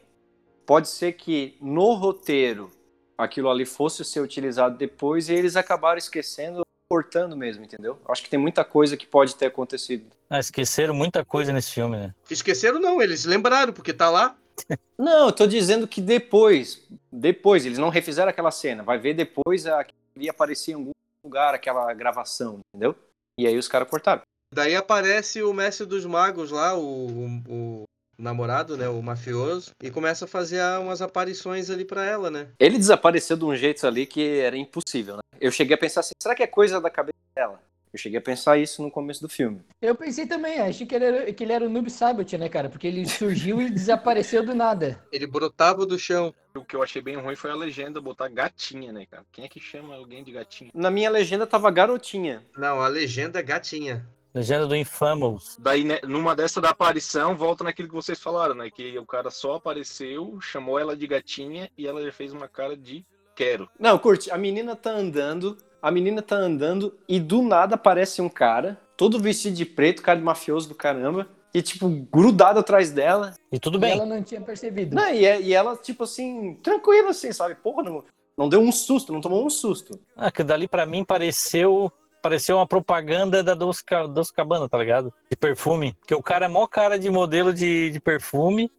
Pode 0.66 0.88
ser 0.88 1.12
que 1.12 1.56
no 1.60 1.94
roteiro 1.94 2.70
aquilo 3.16 3.50
ali 3.50 3.64
fosse 3.64 4.04
ser 4.04 4.20
utilizado 4.20 4.76
depois 4.76 5.28
e 5.28 5.34
eles 5.34 5.56
acabaram 5.56 5.98
esquecendo, 5.98 6.62
cortando 6.90 7.36
mesmo, 7.36 7.64
entendeu? 7.64 7.98
Eu 8.06 8.12
Acho 8.12 8.22
que 8.22 8.30
tem 8.30 8.38
muita 8.38 8.64
coisa 8.64 8.96
que 8.96 9.06
pode 9.06 9.34
ter 9.36 9.46
acontecido. 9.46 10.04
Ah, 10.30 10.38
esqueceram 10.40 10.94
muita 10.94 11.24
coisa 11.24 11.52
nesse 11.52 11.70
filme, 11.72 11.96
né? 11.96 12.14
esqueceram 12.30 12.78
não, 12.80 13.00
eles 13.02 13.24
lembraram, 13.24 13.72
porque 13.72 13.92
tá 13.92 14.10
lá, 14.10 14.36
Não, 14.96 15.26
eu 15.26 15.32
tô 15.32 15.46
dizendo 15.48 15.88
que 15.88 16.00
depois, 16.00 16.86
depois, 17.10 17.66
eles 17.66 17.76
não 17.78 17.88
refizeram 17.88 18.30
aquela 18.30 18.52
cena. 18.52 18.84
Vai 18.84 18.98
ver 18.98 19.12
depois 19.14 19.66
a 19.66 19.84
ia 20.16 20.30
aparecer 20.30 20.70
em 20.70 20.74
algum 20.74 20.92
lugar 21.24 21.52
aquela 21.54 21.92
gravação, 21.92 22.60
entendeu? 22.72 22.94
E 23.36 23.48
aí 23.48 23.58
os 23.58 23.66
caras 23.66 23.88
cortaram. 23.90 24.22
daí 24.54 24.76
aparece 24.76 25.42
o 25.42 25.52
mestre 25.52 25.84
dos 25.86 26.06
magos 26.06 26.52
lá, 26.52 26.72
o, 26.78 27.08
o- 27.08 27.42
o 27.48 27.84
namorado, 28.18 28.76
né, 28.76 28.88
o 28.88 29.02
mafioso, 29.02 29.70
e 29.82 29.90
começa 29.90 30.24
a 30.24 30.28
fazer 30.28 30.60
umas 30.80 31.02
aparições 31.02 31.70
ali 31.70 31.84
pra 31.84 32.04
ela, 32.04 32.30
né, 32.30 32.48
Ele 32.58 32.78
desapareceu 32.78 33.36
de 33.36 33.44
um 33.44 33.54
jeito 33.54 33.86
ali 33.86 34.06
que 34.06 34.38
era 34.38 34.56
impossível, 34.56 35.16
né? 35.16 35.22
Eu 35.40 35.50
cheguei 35.50 35.74
a 35.74 35.78
pensar 35.78 36.00
assim, 36.00 36.12
será 36.22 36.34
que 36.34 36.42
é 36.42 36.46
coisa 36.46 36.80
da 36.80 36.90
cabeça 36.90 37.18
dela? 37.34 37.60
Eu 37.92 37.98
cheguei 37.98 38.18
a 38.18 38.22
pensar 38.22 38.58
isso 38.58 38.82
no 38.82 38.90
começo 38.90 39.22
do 39.22 39.28
filme. 39.28 39.60
Eu 39.80 39.94
pensei 39.94 40.26
também, 40.26 40.58
achei 40.58 40.84
que 40.84 40.94
ele 40.96 41.04
era, 41.04 41.32
que 41.32 41.44
ele 41.44 41.52
era 41.52 41.64
o 41.64 41.68
Noob 41.68 41.88
Saibot, 41.88 42.36
né, 42.36 42.48
cara? 42.48 42.68
Porque 42.68 42.88
ele 42.88 43.06
surgiu 43.08 43.62
e 43.62 43.70
desapareceu 43.70 44.44
do 44.44 44.52
nada. 44.52 44.98
ele 45.12 45.28
brotava 45.28 45.86
do 45.86 45.96
chão, 45.96 46.34
O 46.56 46.64
que 46.64 46.74
eu 46.74 46.82
achei 46.82 47.00
bem 47.00 47.14
ruim 47.14 47.36
foi 47.36 47.52
a 47.52 47.54
legenda 47.54 48.00
botar 48.00 48.28
gatinha, 48.28 48.92
né, 48.92 49.06
cara? 49.08 49.24
Quem 49.30 49.44
é 49.44 49.48
que 49.48 49.60
chama 49.60 49.94
alguém 49.94 50.24
de 50.24 50.32
gatinha? 50.32 50.72
Na 50.74 50.90
minha 50.90 51.08
legenda 51.08 51.46
tava 51.46 51.70
garotinha. 51.70 52.42
não, 52.58 52.80
a 52.80 52.88
legenda 52.88 53.38
é 53.38 53.42
gatinha, 53.44 54.04
Legenda 54.34 54.66
do 54.66 54.74
Infamous. 54.74 55.56
Daí, 55.60 55.84
né, 55.84 56.00
numa 56.02 56.34
dessa 56.34 56.60
da 56.60 56.70
aparição, 56.70 57.36
volta 57.36 57.62
naquilo 57.62 57.88
que 57.88 57.94
vocês 57.94 58.20
falaram, 58.20 58.54
né? 58.54 58.68
Que 58.68 58.98
o 58.98 59.06
cara 59.06 59.30
só 59.30 59.54
apareceu, 59.54 60.38
chamou 60.40 60.78
ela 60.78 60.96
de 60.96 61.06
gatinha 61.06 61.70
e 61.78 61.86
ela 61.86 62.02
já 62.04 62.10
fez 62.12 62.32
uma 62.32 62.48
cara 62.48 62.76
de 62.76 63.06
quero. 63.36 63.68
Não, 63.78 63.96
curte, 63.98 64.30
a 64.32 64.36
menina 64.38 64.74
tá 64.74 64.90
andando, 64.90 65.56
a 65.80 65.90
menina 65.90 66.20
tá 66.20 66.34
andando 66.36 66.98
e 67.08 67.20
do 67.20 67.42
nada 67.42 67.76
aparece 67.76 68.20
um 68.20 68.28
cara, 68.28 68.80
todo 68.96 69.20
vestido 69.20 69.54
de 69.56 69.64
preto, 69.64 70.02
cara 70.02 70.18
de 70.18 70.24
mafioso 70.24 70.68
do 70.68 70.74
caramba, 70.74 71.28
e 71.52 71.62
tipo, 71.62 71.88
grudado 71.88 72.58
atrás 72.58 72.90
dela. 72.90 73.34
E 73.52 73.58
tudo 73.60 73.78
E 73.78 73.80
bem. 73.82 73.92
ela 73.92 74.04
não 74.06 74.20
tinha 74.20 74.40
percebido. 74.40 74.96
Não, 74.96 75.10
e, 75.14 75.24
é- 75.24 75.40
e 75.40 75.54
ela, 75.54 75.76
tipo 75.76 76.02
assim, 76.02 76.54
tranquila 76.60 77.10
assim, 77.10 77.30
sabe? 77.32 77.54
Porra, 77.54 77.84
não, 77.84 78.04
não 78.36 78.48
deu 78.48 78.60
um 78.60 78.72
susto, 78.72 79.12
não 79.12 79.20
tomou 79.20 79.46
um 79.46 79.50
susto. 79.50 79.96
Ah, 80.16 80.32
que 80.32 80.42
dali 80.42 80.66
pra 80.66 80.84
mim 80.84 81.04
pareceu 81.04 81.92
pareceu 82.24 82.56
uma 82.56 82.66
propaganda 82.66 83.44
da 83.44 83.52
Dos 83.52 83.82
Cabana, 84.30 84.66
tá 84.66 84.78
ligado? 84.78 85.12
De 85.30 85.36
perfume. 85.36 85.92
Porque 86.00 86.14
o 86.14 86.22
cara 86.22 86.46
é 86.46 86.48
mó 86.48 86.66
cara 86.66 86.98
de 86.98 87.10
modelo 87.10 87.52
de, 87.52 87.90
de 87.90 88.00
perfume 88.00 88.72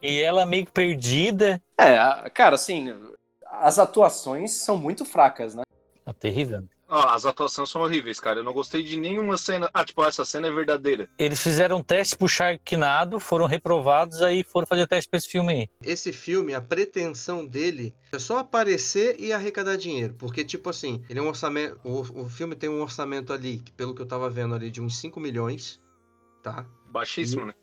e 0.00 0.22
ela 0.22 0.46
meio 0.46 0.64
que 0.64 0.70
perdida. 0.70 1.60
É, 1.76 1.96
cara, 2.30 2.54
assim, 2.54 2.94
as 3.50 3.80
atuações 3.80 4.52
são 4.52 4.76
muito 4.76 5.04
fracas, 5.04 5.56
né? 5.56 5.64
Ah, 6.06 6.12
terrível. 6.12 6.62
As 6.88 7.24
atuações 7.24 7.70
são 7.70 7.82
horríveis, 7.82 8.20
cara. 8.20 8.40
Eu 8.40 8.44
não 8.44 8.52
gostei 8.52 8.82
de 8.82 8.96
nenhuma 8.96 9.36
cena. 9.36 9.70
Ah, 9.72 9.84
tipo, 9.84 10.04
essa 10.04 10.24
cena 10.24 10.48
é 10.48 10.50
verdadeira. 10.50 11.08
Eles 11.18 11.42
fizeram 11.42 11.78
um 11.78 11.82
teste 11.82 12.16
pro 12.16 12.28
Sharknado, 12.28 13.18
foram 13.18 13.46
reprovados, 13.46 14.22
aí 14.22 14.44
foram 14.44 14.66
fazer 14.66 14.86
teste 14.86 15.08
pra 15.08 15.18
esse 15.18 15.28
filme 15.28 15.52
aí. 15.52 15.68
esse 15.82 16.12
filme, 16.12 16.54
a 16.54 16.60
pretensão 16.60 17.46
dele 17.46 17.94
é 18.12 18.18
só 18.18 18.38
aparecer 18.38 19.16
e 19.18 19.32
arrecadar 19.32 19.76
dinheiro. 19.76 20.14
Porque, 20.14 20.44
tipo 20.44 20.68
assim, 20.70 21.02
ele 21.08 21.18
é 21.18 21.22
um 21.22 21.28
orçamento. 21.28 21.80
O, 21.82 22.00
o 22.22 22.28
filme 22.28 22.54
tem 22.54 22.68
um 22.68 22.82
orçamento 22.82 23.32
ali, 23.32 23.58
que 23.58 23.72
pelo 23.72 23.94
que 23.94 24.02
eu 24.02 24.06
tava 24.06 24.28
vendo 24.28 24.54
ali, 24.54 24.70
de 24.70 24.80
uns 24.80 24.98
5 24.98 25.18
milhões. 25.18 25.80
Tá? 26.42 26.66
Baixíssimo, 26.90 27.46
né? 27.46 27.54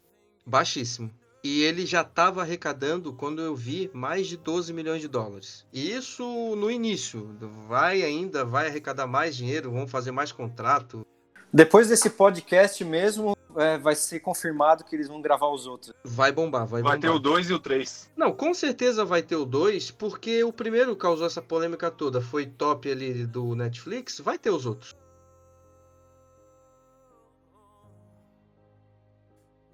Baixíssimo. 0.46 1.12
E 1.44 1.64
ele 1.64 1.86
já 1.88 2.04
tava 2.04 2.42
arrecadando, 2.42 3.12
quando 3.14 3.42
eu 3.42 3.56
vi, 3.56 3.90
mais 3.94 4.28
de 4.28 4.38
12 4.38 4.72
milhões 4.74 5.02
de 5.02 5.08
dólares. 5.08 5.66
E 5.74 5.92
isso 5.92 6.24
no 6.56 6.70
início. 6.70 7.36
Vai 7.68 8.04
ainda, 8.04 8.46
vai 8.46 8.68
arrecadar 8.68 9.08
mais 9.08 9.36
dinheiro, 9.36 9.72
vão 9.72 9.88
fazer 9.88 10.12
mais 10.12 10.32
contrato. 10.32 11.06
Depois 11.52 11.90
desse 11.90 12.12
podcast 12.12 12.86
mesmo, 12.86 13.36
é, 13.58 13.78
vai 13.78 13.96
ser 13.96 14.20
confirmado 14.20 14.84
que 14.84 14.96
eles 14.96 15.08
vão 15.08 15.20
gravar 15.20 15.50
os 15.50 15.66
outros. 15.66 15.92
Vai 16.04 16.32
bombar, 16.32 16.66
vai, 16.66 16.82
Vai 16.84 16.98
bombar. 16.98 17.12
ter 17.12 17.16
o 17.16 17.20
2 17.20 17.50
e 17.50 17.54
o 17.54 17.60
3. 17.60 18.10
Não, 18.16 18.32
com 18.32 18.54
certeza 18.54 19.04
vai 19.04 19.22
ter 19.24 19.36
o 19.36 19.44
2, 19.46 19.92
porque 19.92 20.44
o 20.44 20.54
primeiro 20.54 20.96
causou 20.96 21.26
essa 21.26 21.42
polêmica 21.42 21.90
toda, 21.92 22.22
foi 22.22 22.46
top 22.46 22.90
ali 22.90 23.26
do 23.26 23.56
Netflix, 23.56 24.20
vai 24.20 24.38
ter 24.38 24.52
os 24.52 24.66
outros. 24.66 24.96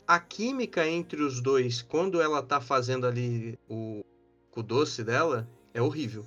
A 0.07 0.19
química 0.19 0.87
entre 0.87 1.21
os 1.21 1.41
dois, 1.41 1.81
quando 1.81 2.21
ela 2.21 2.41
tá 2.41 2.61
fazendo 2.61 3.05
ali 3.05 3.59
o, 3.69 4.05
o 4.55 4.63
doce 4.63 5.03
dela, 5.03 5.47
é 5.73 5.81
horrível. 5.81 6.25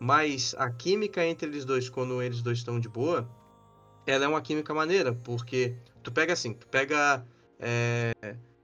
Mas 0.00 0.54
a 0.58 0.68
química 0.70 1.24
entre 1.24 1.48
eles 1.48 1.64
dois, 1.64 1.88
quando 1.88 2.20
eles 2.20 2.42
dois 2.42 2.58
estão 2.58 2.80
de 2.80 2.88
boa, 2.88 3.28
ela 4.06 4.24
é 4.24 4.28
uma 4.28 4.40
química 4.40 4.74
maneira, 4.74 5.12
porque 5.12 5.76
tu 6.02 6.10
pega 6.10 6.32
assim, 6.32 6.54
tu 6.54 6.66
pega 6.66 7.24
é, 7.60 8.12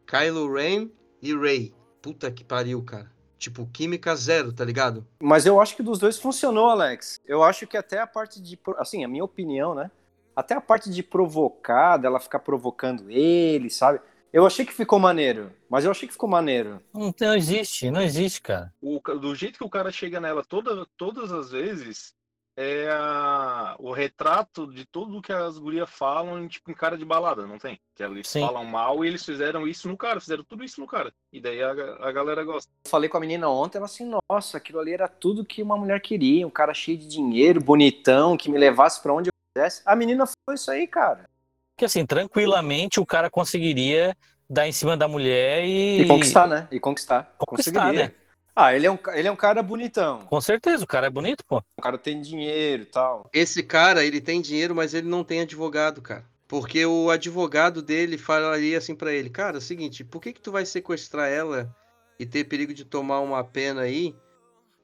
Kylo 0.06 0.52
Ren 0.52 0.88
e 1.22 1.36
Rey. 1.36 1.72
Puta 2.02 2.30
que 2.30 2.42
pariu, 2.42 2.82
cara. 2.82 3.10
Tipo, 3.38 3.66
química 3.66 4.16
zero, 4.16 4.52
tá 4.52 4.64
ligado? 4.64 5.06
Mas 5.20 5.44
eu 5.44 5.60
acho 5.60 5.76
que 5.76 5.82
dos 5.82 5.98
dois 5.98 6.18
funcionou, 6.18 6.70
Alex. 6.70 7.20
Eu 7.26 7.42
acho 7.42 7.66
que 7.66 7.76
até 7.76 8.00
a 8.00 8.06
parte 8.06 8.40
de. 8.40 8.58
Assim, 8.78 9.04
a 9.04 9.08
minha 9.08 9.24
opinião, 9.24 9.74
né? 9.74 9.90
Até 10.34 10.54
a 10.54 10.60
parte 10.60 10.90
de 10.90 11.02
provocar, 11.02 11.98
dela 11.98 12.18
ficar 12.18 12.38
provocando 12.38 13.10
ele, 13.10 13.70
sabe? 13.70 14.00
Eu 14.32 14.46
achei 14.46 14.66
que 14.66 14.72
ficou 14.72 14.98
maneiro. 14.98 15.52
Mas 15.68 15.84
eu 15.84 15.90
achei 15.90 16.06
que 16.06 16.12
ficou 16.12 16.28
maneiro. 16.28 16.80
Não, 16.92 17.14
não 17.20 17.34
existe, 17.34 17.90
não 17.90 18.02
existe, 18.02 18.40
cara. 18.42 18.72
O, 18.82 19.00
do 19.18 19.34
jeito 19.34 19.58
que 19.58 19.64
o 19.64 19.70
cara 19.70 19.90
chega 19.90 20.20
nela 20.20 20.44
toda, 20.44 20.86
todas 20.96 21.32
as 21.32 21.50
vezes, 21.50 22.14
é 22.56 22.88
a- 22.90 23.76
o 23.78 23.92
retrato 23.92 24.66
de 24.72 24.84
tudo 24.86 25.20
que 25.22 25.32
as 25.32 25.58
gurias 25.58 25.88
falam 25.90 26.42
em, 26.42 26.48
tipo, 26.48 26.70
em 26.70 26.74
cara 26.74 26.96
de 26.98 27.04
balada, 27.04 27.46
não 27.46 27.58
tem? 27.58 27.78
Que 27.94 28.02
eles 28.02 28.28
Sim. 28.28 28.40
falam 28.40 28.64
mal 28.64 29.04
e 29.04 29.08
eles 29.08 29.24
fizeram 29.24 29.66
isso 29.66 29.88
no 29.88 29.96
cara, 29.96 30.20
fizeram 30.20 30.44
tudo 30.44 30.64
isso 30.64 30.80
no 30.80 30.86
cara. 30.86 31.12
E 31.32 31.40
daí 31.40 31.62
a, 31.62 31.70
a 31.70 32.12
galera 32.12 32.44
gosta. 32.44 32.70
Eu 32.84 32.90
falei 32.90 33.08
com 33.08 33.16
a 33.16 33.20
menina 33.20 33.48
ontem, 33.48 33.78
ela 33.78 33.86
assim, 33.86 34.10
nossa, 34.30 34.56
aquilo 34.58 34.80
ali 34.80 34.92
era 34.92 35.08
tudo 35.08 35.44
que 35.44 35.62
uma 35.62 35.76
mulher 35.76 36.00
queria. 36.00 36.46
Um 36.46 36.50
cara 36.50 36.74
cheio 36.74 36.98
de 36.98 37.06
dinheiro, 37.06 37.60
bonitão, 37.60 38.36
que 38.36 38.50
me 38.50 38.58
levasse 38.58 39.02
pra 39.02 39.14
onde 39.14 39.28
eu 39.28 39.32
quisesse. 39.54 39.82
A 39.86 39.94
menina 39.96 40.24
foi 40.26 40.54
isso 40.54 40.70
aí, 40.70 40.86
cara. 40.86 41.28
Porque 41.76 41.84
assim, 41.84 42.06
tranquilamente 42.06 42.98
o 42.98 43.04
cara 43.04 43.28
conseguiria 43.28 44.16
dar 44.48 44.66
em 44.66 44.72
cima 44.72 44.96
da 44.96 45.06
mulher 45.06 45.62
e. 45.62 46.00
E 46.00 46.06
conquistar, 46.06 46.46
né? 46.48 46.66
E 46.70 46.80
conquistar. 46.80 47.34
Conquistar, 47.36 47.72
Conseguiria. 47.80 48.06
né? 48.06 48.12
Ah, 48.58 48.74
ele 48.74 48.86
é, 48.86 48.90
um, 48.90 48.98
ele 49.12 49.28
é 49.28 49.30
um 49.30 49.36
cara 49.36 49.62
bonitão. 49.62 50.20
Com 50.20 50.40
certeza, 50.40 50.84
o 50.84 50.86
cara 50.86 51.08
é 51.08 51.10
bonito, 51.10 51.44
pô. 51.44 51.62
O 51.76 51.82
cara 51.82 51.98
tem 51.98 52.22
dinheiro 52.22 52.84
e 52.84 52.86
tal. 52.86 53.28
Esse 53.30 53.62
cara, 53.62 54.02
ele 54.02 54.22
tem 54.22 54.40
dinheiro, 54.40 54.74
mas 54.74 54.94
ele 54.94 55.06
não 55.06 55.22
tem 55.22 55.42
advogado, 55.42 56.00
cara. 56.00 56.24
Porque 56.48 56.86
o 56.86 57.10
advogado 57.10 57.82
dele 57.82 58.16
falaria 58.16 58.78
assim 58.78 58.94
pra 58.94 59.12
ele, 59.12 59.28
cara, 59.28 59.56
é 59.56 59.58
o 59.58 59.60
seguinte, 59.60 60.02
por 60.02 60.22
que 60.22 60.32
que 60.32 60.40
tu 60.40 60.50
vai 60.50 60.64
sequestrar 60.64 61.28
ela 61.28 61.70
e 62.18 62.24
ter 62.24 62.44
perigo 62.44 62.72
de 62.72 62.86
tomar 62.86 63.20
uma 63.20 63.44
pena 63.44 63.82
aí 63.82 64.14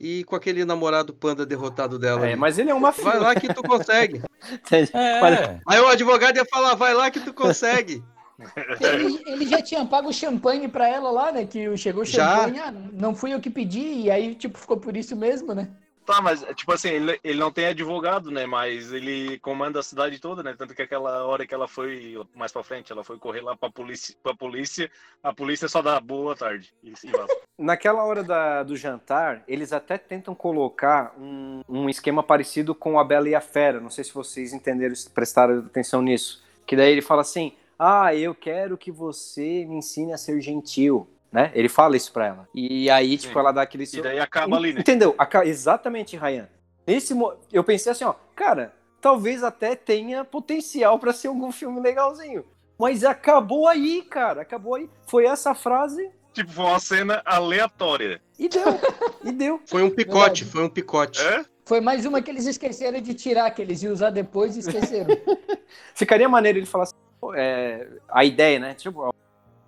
e 0.02 0.24
com 0.24 0.34
aquele 0.34 0.64
namorado 0.64 1.14
panda 1.14 1.46
derrotado 1.46 1.96
dela? 1.96 2.26
É, 2.26 2.32
ali? 2.32 2.36
mas 2.36 2.58
ele 2.58 2.70
é 2.70 2.74
uma 2.74 2.90
Vai 2.90 3.20
lá 3.20 3.34
que 3.36 3.54
tu 3.54 3.62
consegue. 3.62 4.20
É, 4.92 5.60
Aí 5.68 5.78
o 5.78 5.86
advogado 5.86 6.36
ia 6.36 6.44
falar, 6.44 6.74
vai 6.74 6.92
lá 6.92 7.12
que 7.12 7.20
tu 7.20 7.32
consegue. 7.32 8.02
Ele, 8.80 9.22
ele 9.24 9.46
já 9.46 9.62
tinha 9.62 9.86
pago 9.86 10.08
o 10.08 10.12
champanhe 10.12 10.66
pra 10.66 10.88
ela 10.88 11.12
lá, 11.12 11.30
né? 11.30 11.46
Que 11.46 11.76
chegou 11.76 12.02
o 12.02 12.06
champanhe, 12.06 12.58
ah, 12.58 12.72
não 12.72 13.14
fui 13.14 13.32
eu 13.32 13.38
que 13.38 13.48
pedi, 13.48 14.00
e 14.00 14.10
aí, 14.10 14.34
tipo, 14.34 14.58
ficou 14.58 14.76
por 14.76 14.96
isso 14.96 15.14
mesmo, 15.14 15.54
né? 15.54 15.68
Tá, 16.04 16.20
mas, 16.20 16.44
tipo 16.56 16.72
assim, 16.72 16.88
ele, 16.88 17.20
ele 17.22 17.38
não 17.38 17.52
tem 17.52 17.66
advogado, 17.66 18.30
né? 18.30 18.44
Mas 18.44 18.92
ele 18.92 19.38
comanda 19.38 19.78
a 19.78 19.82
cidade 19.82 20.18
toda, 20.18 20.42
né? 20.42 20.54
Tanto 20.58 20.74
que 20.74 20.82
aquela 20.82 21.24
hora 21.24 21.46
que 21.46 21.54
ela 21.54 21.68
foi, 21.68 22.20
mais 22.34 22.50
pra 22.50 22.64
frente, 22.64 22.90
ela 22.90 23.04
foi 23.04 23.18
correr 23.18 23.40
lá 23.40 23.56
pra 23.56 23.70
polícia, 23.70 24.14
pra 24.22 24.34
polícia 24.34 24.90
a 25.22 25.32
polícia 25.32 25.68
só 25.68 25.80
dá 25.80 26.00
boa 26.00 26.34
tarde. 26.34 26.74
E, 26.82 26.90
e. 26.90 27.12
Naquela 27.56 28.02
hora 28.04 28.24
da- 28.24 28.62
do 28.64 28.76
jantar, 28.76 29.44
eles 29.46 29.72
até 29.72 29.96
tentam 29.96 30.34
colocar 30.34 31.14
um, 31.16 31.62
um 31.68 31.88
esquema 31.88 32.22
parecido 32.22 32.74
com 32.74 32.98
a 32.98 33.04
Bela 33.04 33.28
e 33.28 33.34
a 33.34 33.40
Fera. 33.40 33.80
Não 33.80 33.90
sei 33.90 34.02
se 34.02 34.12
vocês 34.12 34.52
entenderam, 34.52 34.94
prestaram 35.14 35.58
atenção 35.60 36.02
nisso. 36.02 36.42
Que 36.66 36.74
daí 36.74 36.90
ele 36.90 37.02
fala 37.02 37.20
assim: 37.22 37.52
Ah, 37.78 38.12
eu 38.14 38.34
quero 38.34 38.76
que 38.76 38.90
você 38.90 39.64
me 39.66 39.76
ensine 39.76 40.12
a 40.12 40.18
ser 40.18 40.40
gentil. 40.40 41.08
Né? 41.32 41.50
Ele 41.54 41.68
fala 41.68 41.96
isso 41.96 42.12
pra 42.12 42.26
ela. 42.26 42.48
E 42.54 42.90
aí, 42.90 43.16
tipo, 43.16 43.32
Sim. 43.32 43.38
ela 43.38 43.52
dá 43.52 43.62
aquele. 43.62 43.84
E 43.90 44.02
daí 44.02 44.20
acaba 44.20 44.56
ali, 44.56 44.74
né? 44.74 44.80
Entendeu? 44.80 45.14
Aca- 45.16 45.46
Exatamente, 45.46 46.16
Ryan. 46.16 46.46
Nesse, 46.86 47.14
mo- 47.14 47.34
eu 47.50 47.64
pensei 47.64 47.90
assim, 47.90 48.04
ó, 48.04 48.14
cara, 48.36 48.74
talvez 49.00 49.42
até 49.42 49.74
tenha 49.74 50.24
potencial 50.24 50.98
pra 50.98 51.12
ser 51.12 51.28
algum 51.28 51.50
filme 51.50 51.80
legalzinho. 51.80 52.44
Mas 52.78 53.02
acabou 53.04 53.66
aí, 53.66 54.02
cara, 54.02 54.42
acabou 54.42 54.74
aí. 54.74 54.90
Foi 55.06 55.24
essa 55.24 55.54
frase 55.54 56.10
Tipo, 56.34 56.50
foi 56.52 56.64
uma 56.64 56.78
cena 56.78 57.22
aleatória. 57.24 58.20
e 58.38 58.48
deu, 58.48 58.64
e 59.24 59.32
deu. 59.32 59.60
Foi 59.68 59.82
um 59.82 59.90
picote, 59.90 60.42
Verdade. 60.42 60.44
foi 60.46 60.64
um 60.64 60.68
picote. 60.68 61.20
É? 61.22 61.44
Foi 61.66 61.80
mais 61.80 62.04
uma 62.06 62.20
que 62.22 62.30
eles 62.30 62.46
esqueceram 62.46 63.00
de 63.00 63.12
tirar, 63.14 63.50
que 63.52 63.60
eles 63.62 63.82
iam 63.82 63.92
usar 63.92 64.08
depois 64.10 64.56
e 64.56 64.60
esqueceram. 64.60 65.14
Ficaria 65.94 66.28
maneiro 66.28 66.58
ele 66.58 66.66
falar 66.66 66.84
assim, 66.84 66.94
pô, 67.20 67.34
é, 67.34 67.86
a 68.08 68.24
ideia, 68.24 68.58
né? 68.58 68.74
Tipo, 68.74 69.14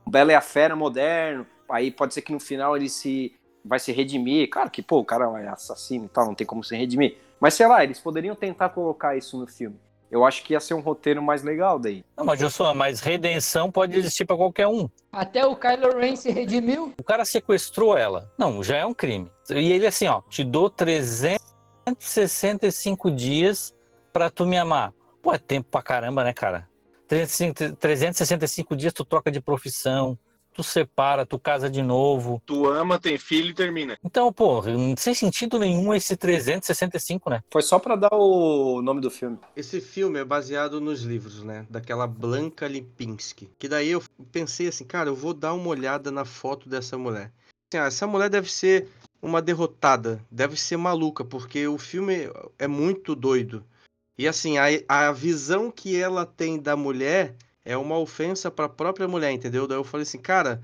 o 0.06 0.10
Bela 0.10 0.32
e 0.32 0.34
a 0.34 0.40
Fera 0.40 0.74
moderno, 0.74 1.46
aí 1.68 1.90
pode 1.90 2.14
ser 2.14 2.22
que 2.22 2.32
no 2.32 2.40
final 2.40 2.76
ele 2.76 2.88
se 2.88 3.34
vai 3.64 3.78
se 3.78 3.92
redimir. 3.92 4.50
Claro 4.50 4.68
que, 4.70 4.82
pô, 4.82 4.98
o 4.98 5.04
cara 5.04 5.24
é 5.40 5.48
assassino 5.48 6.04
e 6.04 6.08
tal, 6.08 6.26
não 6.26 6.34
tem 6.34 6.46
como 6.46 6.62
se 6.62 6.76
redimir. 6.76 7.16
Mas 7.40 7.54
sei 7.54 7.66
lá, 7.66 7.82
eles 7.82 7.98
poderiam 7.98 8.34
tentar 8.34 8.68
colocar 8.68 9.16
isso 9.16 9.38
no 9.38 9.46
filme. 9.46 9.80
Eu 10.10 10.22
acho 10.24 10.44
que 10.44 10.52
ia 10.52 10.60
ser 10.60 10.74
um 10.74 10.80
roteiro 10.80 11.22
mais 11.22 11.42
legal 11.42 11.78
daí. 11.78 12.04
Não, 12.16 12.24
mas 12.24 12.38
Joshua, 12.38 12.72
mas 12.72 13.00
redenção 13.00 13.72
pode 13.72 13.98
existir 13.98 14.24
pra 14.24 14.36
qualquer 14.36 14.68
um. 14.68 14.88
Até 15.10 15.44
o 15.44 15.56
Kylo 15.56 15.98
Ren 15.98 16.14
se 16.14 16.30
redimiu. 16.30 16.94
O 16.98 17.02
cara 17.02 17.24
sequestrou 17.24 17.98
ela. 17.98 18.30
Não, 18.38 18.62
já 18.62 18.76
é 18.76 18.86
um 18.86 18.94
crime. 18.94 19.28
E 19.50 19.72
ele 19.72 19.88
assim, 19.88 20.06
ó, 20.06 20.22
te 20.28 20.44
dou 20.44 20.70
365 20.70 23.10
dias 23.10 23.74
pra 24.12 24.30
tu 24.30 24.46
me 24.46 24.56
amar. 24.56 24.94
Pô, 25.20 25.34
é 25.34 25.38
tempo 25.38 25.68
pra 25.68 25.82
caramba, 25.82 26.22
né, 26.22 26.32
cara? 26.32 26.68
365 27.08 27.76
365 27.76 28.76
dias 28.76 28.92
tu 28.92 29.04
troca 29.04 29.32
de 29.32 29.40
profissão, 29.40 30.16
tu 30.54 30.62
separa, 30.62 31.26
tu 31.26 31.38
casa 31.38 31.68
de 31.68 31.82
novo. 31.82 32.40
Tu 32.46 32.66
ama, 32.66 32.98
tem 32.98 33.18
filho 33.18 33.50
e 33.50 33.54
termina. 33.54 33.98
Então, 34.04 34.32
pô, 34.32 34.62
sem 34.96 35.12
sentido 35.12 35.58
nenhum 35.58 35.92
esse 35.92 36.16
365, 36.16 37.28
né? 37.28 37.42
Foi 37.50 37.62
só 37.62 37.78
pra 37.78 37.96
dar 37.96 38.14
o 38.14 38.80
nome 38.80 39.00
do 39.00 39.10
filme. 39.10 39.38
Esse 39.56 39.80
filme 39.80 40.18
é 40.20 40.24
baseado 40.24 40.80
nos 40.80 41.02
livros, 41.02 41.42
né? 41.42 41.66
Daquela 41.68 42.06
Blanca 42.06 42.68
Lipinski. 42.68 43.50
Que 43.58 43.68
daí 43.68 43.90
eu 43.90 44.02
pensei 44.30 44.68
assim, 44.68 44.84
cara, 44.84 45.08
eu 45.08 45.16
vou 45.16 45.34
dar 45.34 45.52
uma 45.52 45.68
olhada 45.68 46.10
na 46.10 46.24
foto 46.24 46.68
dessa 46.68 46.96
mulher. 46.96 47.32
Assim, 47.72 47.82
ah, 47.82 47.86
essa 47.86 48.06
mulher 48.06 48.30
deve 48.30 48.50
ser 48.50 48.88
uma 49.20 49.42
derrotada, 49.42 50.20
deve 50.30 50.56
ser 50.56 50.76
maluca, 50.76 51.24
porque 51.24 51.66
o 51.66 51.78
filme 51.78 52.30
é 52.58 52.68
muito 52.68 53.14
doido. 53.14 53.64
E 54.16 54.28
assim, 54.28 54.58
a, 54.58 54.66
a 54.86 55.10
visão 55.10 55.70
que 55.70 56.00
ela 56.00 56.24
tem 56.24 56.60
da 56.60 56.76
mulher 56.76 57.34
é 57.64 57.76
uma 57.76 57.98
ofensa 57.98 58.50
pra 58.50 58.68
própria 58.68 59.08
mulher, 59.08 59.32
entendeu? 59.32 59.66
Daí 59.66 59.78
eu 59.78 59.84
falei 59.84 60.02
assim, 60.02 60.18
cara, 60.18 60.62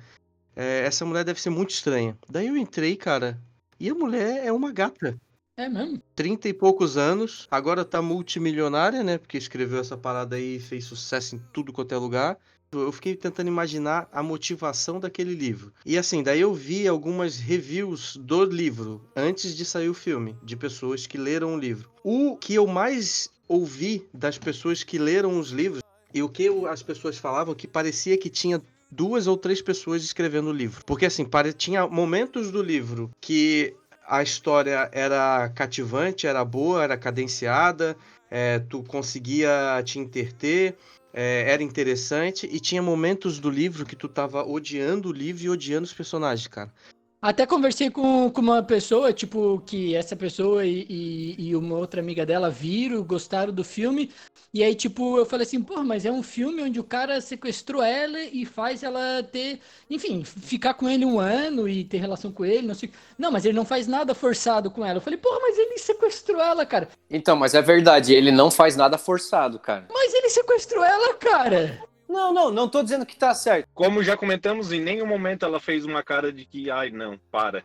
é, 0.55 0.85
essa 0.85 1.05
mulher 1.05 1.25
deve 1.25 1.41
ser 1.41 1.51
muito 1.51 1.71
estranha. 1.71 2.17
Daí 2.29 2.49
eu 2.49 2.57
entrei, 2.57 2.97
cara, 2.97 3.41
e 3.79 3.89
a 3.89 3.95
mulher 3.95 4.45
é 4.45 4.53
uma 4.53 4.71
gata. 4.71 5.17
É 5.57 5.69
mesmo? 5.69 6.01
30 6.15 6.49
e 6.49 6.55
poucos 6.55 6.97
anos, 6.97 7.47
agora 7.51 7.85
tá 7.85 8.01
multimilionária, 8.01 9.03
né? 9.03 9.19
Porque 9.19 9.37
escreveu 9.37 9.81
essa 9.81 9.97
parada 9.97 10.37
aí 10.37 10.57
e 10.57 10.61
fez 10.61 10.85
sucesso 10.85 11.37
em 11.37 11.43
tudo 11.53 11.73
quanto 11.73 11.95
é 11.95 11.99
lugar. 11.99 12.39
Eu 12.73 12.93
fiquei 12.93 13.17
tentando 13.17 13.49
imaginar 13.49 14.09
a 14.13 14.23
motivação 14.23 15.01
daquele 15.01 15.35
livro. 15.35 15.73
E 15.85 15.99
assim, 15.99 16.23
daí 16.23 16.41
eu 16.41 16.55
vi 16.55 16.87
algumas 16.87 17.39
reviews 17.39 18.17
do 18.17 18.45
livro 18.45 19.05
antes 19.17 19.57
de 19.57 19.65
sair 19.65 19.89
o 19.89 19.95
filme, 19.95 20.37
de 20.43 20.57
pessoas 20.57 21.07
que 21.07 21.19
leram 21.19 21.57
o 21.57 21.59
livro. 21.59 21.91
O 22.05 22.37
que 22.37 22.55
eu 22.55 22.67
mais 22.67 23.29
ouvi 23.49 24.09
das 24.15 24.39
pessoas 24.39 24.85
que 24.85 24.99
leram 24.99 25.39
os 25.39 25.51
livros 25.51 25.83
e 26.13 26.23
o 26.23 26.29
que 26.29 26.49
as 26.69 26.83
pessoas 26.83 27.19
falavam 27.19 27.55
que 27.55 27.67
parecia 27.67 28.19
que 28.19 28.29
tinha 28.29 28.61
duas 28.91 29.27
ou 29.27 29.37
três 29.37 29.63
pessoas 29.63 30.03
escrevendo 30.03 30.51
o 30.51 30.53
livro. 30.53 30.85
Porque 30.85 31.07
assim, 31.07 31.27
tinha 31.57 31.87
momentos 31.87 32.51
do 32.51 32.63
livro 32.63 33.11
que 33.21 33.75
a 34.07 34.23
história 34.23 34.91
era 34.93 35.49
cativante, 35.51 36.27
era 36.27 36.45
boa, 36.45 36.83
era 36.83 36.97
cadenciada, 36.97 37.97
é, 38.31 38.59
tu 38.59 38.83
conseguia 38.83 39.81
te 39.85 40.01
interter, 40.01 40.77
é, 41.13 41.45
era 41.49 41.63
interessante, 41.63 42.49
e 42.51 42.59
tinha 42.59 42.83
momentos 42.83 43.39
do 43.39 43.49
livro 43.49 43.87
que 43.87 43.95
tu 43.95 44.09
tava 44.09 44.45
odiando 44.45 45.11
o 45.11 45.13
livro 45.13 45.45
e 45.45 45.51
odiando 45.51 45.85
os 45.85 45.93
personagens, 45.93 46.49
cara. 46.49 46.73
Até 47.23 47.45
conversei 47.45 47.91
com, 47.91 48.31
com 48.31 48.41
uma 48.41 48.63
pessoa, 48.63 49.13
tipo, 49.13 49.63
que 49.67 49.95
essa 49.95 50.17
pessoa 50.17 50.65
e, 50.65 50.87
e, 50.89 51.49
e 51.51 51.57
uma 51.57 51.77
outra 51.77 52.01
amiga 52.01 52.25
dela 52.25 52.49
viram, 52.49 53.03
gostaram 53.03 53.53
do 53.53 53.63
filme. 53.63 54.11
E 54.55 54.65
aí, 54.65 54.75
tipo, 54.75 55.19
eu 55.19 55.27
falei 55.27 55.47
assim, 55.47 55.63
pô, 55.63 55.83
mas 55.85 56.07
é 56.07 56.11
um 56.11 56.23
filme 56.23 56.63
onde 56.63 56.81
o 56.81 56.85
cara 56.85 57.21
sequestrou 57.21 57.83
ela 57.83 58.19
e 58.19 58.47
faz 58.47 58.83
ela 58.83 59.23
ter, 59.23 59.61
enfim, 59.91 60.25
ficar 60.25 60.73
com 60.73 60.89
ele 60.89 61.05
um 61.05 61.21
ano 61.21 61.69
e 61.69 61.85
ter 61.85 61.99
relação 61.99 62.33
com 62.33 62.43
ele, 62.43 62.67
não 62.67 62.75
sei. 62.75 62.91
Não, 63.19 63.31
mas 63.31 63.45
ele 63.45 63.55
não 63.55 63.67
faz 63.67 63.87
nada 63.87 64.15
forçado 64.15 64.71
com 64.71 64.83
ela. 64.83 64.97
Eu 64.97 65.03
falei, 65.03 65.19
porra, 65.19 65.41
mas 65.43 65.59
ele 65.59 65.77
sequestrou 65.77 66.41
ela, 66.41 66.65
cara. 66.65 66.89
Então, 67.11 67.37
mas 67.37 67.55
é 67.55 67.61
verdade, 67.61 68.15
ele 68.15 68.33
não 68.33 68.51
faz 68.51 68.77
nada 68.77 68.97
forçado, 68.97 69.59
cara. 69.59 69.87
Mas 69.93 70.15
ele 70.15 70.31
sequestrou 70.31 70.83
ela, 70.83 71.13
cara. 71.15 71.90
Não, 72.11 72.33
não, 72.33 72.51
não 72.51 72.69
tô 72.69 72.83
dizendo 72.83 73.07
que 73.07 73.17
tá 73.17 73.33
certo. 73.33 73.69
Como 73.73 74.03
já 74.03 74.17
comentamos, 74.17 74.73
em 74.73 74.81
nenhum 74.81 75.07
momento 75.07 75.47
ela 75.47 75.61
fez 75.61 75.85
uma 75.85 76.03
cara 76.03 76.33
de 76.33 76.45
que, 76.45 76.69
ai, 76.69 76.91
não, 76.91 77.17
para. 77.31 77.63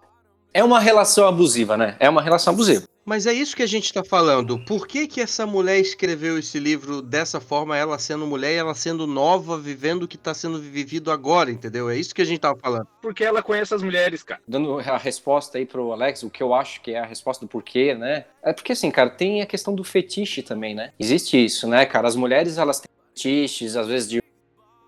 É 0.53 0.63
uma 0.63 0.79
relação 0.79 1.27
abusiva, 1.27 1.75
né? 1.75 1.97
É 1.99 2.07
uma 2.07 2.21
relação 2.21 2.53
abusiva. 2.53 2.83
Mas 3.03 3.25
é 3.25 3.33
isso 3.33 3.55
que 3.55 3.63
a 3.63 3.67
gente 3.67 3.91
tá 3.91 4.03
falando. 4.03 4.59
Por 4.65 4.87
que 4.87 5.07
que 5.07 5.19
essa 5.19 5.47
mulher 5.47 5.79
escreveu 5.79 6.37
esse 6.37 6.59
livro 6.59 7.01
dessa 7.01 7.39
forma, 7.41 7.75
ela 7.75 7.97
sendo 7.97 8.25
mulher 8.27 8.53
e 8.53 8.57
ela 8.57 8.75
sendo 8.75 9.07
nova, 9.07 9.57
vivendo 9.57 10.03
o 10.03 10.07
que 10.07 10.17
tá 10.17 10.33
sendo 10.33 10.59
vivido 10.59 11.11
agora, 11.11 11.49
entendeu? 11.51 11.89
É 11.89 11.97
isso 11.97 12.13
que 12.13 12.21
a 12.21 12.25
gente 12.25 12.39
tava 12.39 12.57
falando. 12.59 12.87
Porque 13.01 13.23
ela 13.23 13.41
conhece 13.41 13.73
as 13.73 13.81
mulheres, 13.81 14.21
cara. 14.21 14.41
Dando 14.47 14.79
a 14.79 14.97
resposta 14.97 15.57
aí 15.57 15.65
pro 15.65 15.91
Alex, 15.91 16.21
o 16.21 16.29
que 16.29 16.41
eu 16.41 16.53
acho 16.53 16.81
que 16.81 16.91
é 16.91 16.99
a 16.99 17.05
resposta 17.05 17.43
do 17.43 17.49
porquê, 17.49 17.95
né? 17.95 18.25
É 18.43 18.53
porque 18.53 18.73
assim, 18.73 18.91
cara, 18.91 19.09
tem 19.09 19.41
a 19.41 19.45
questão 19.47 19.73
do 19.73 19.83
fetiche 19.83 20.43
também, 20.43 20.75
né? 20.75 20.93
Existe 20.99 21.43
isso, 21.43 21.67
né, 21.67 21.85
cara? 21.85 22.07
As 22.07 22.15
mulheres, 22.15 22.57
elas 22.59 22.79
têm 22.79 22.89
fetiches, 23.13 23.75
às 23.75 23.87
vezes 23.87 24.09
de 24.09 24.24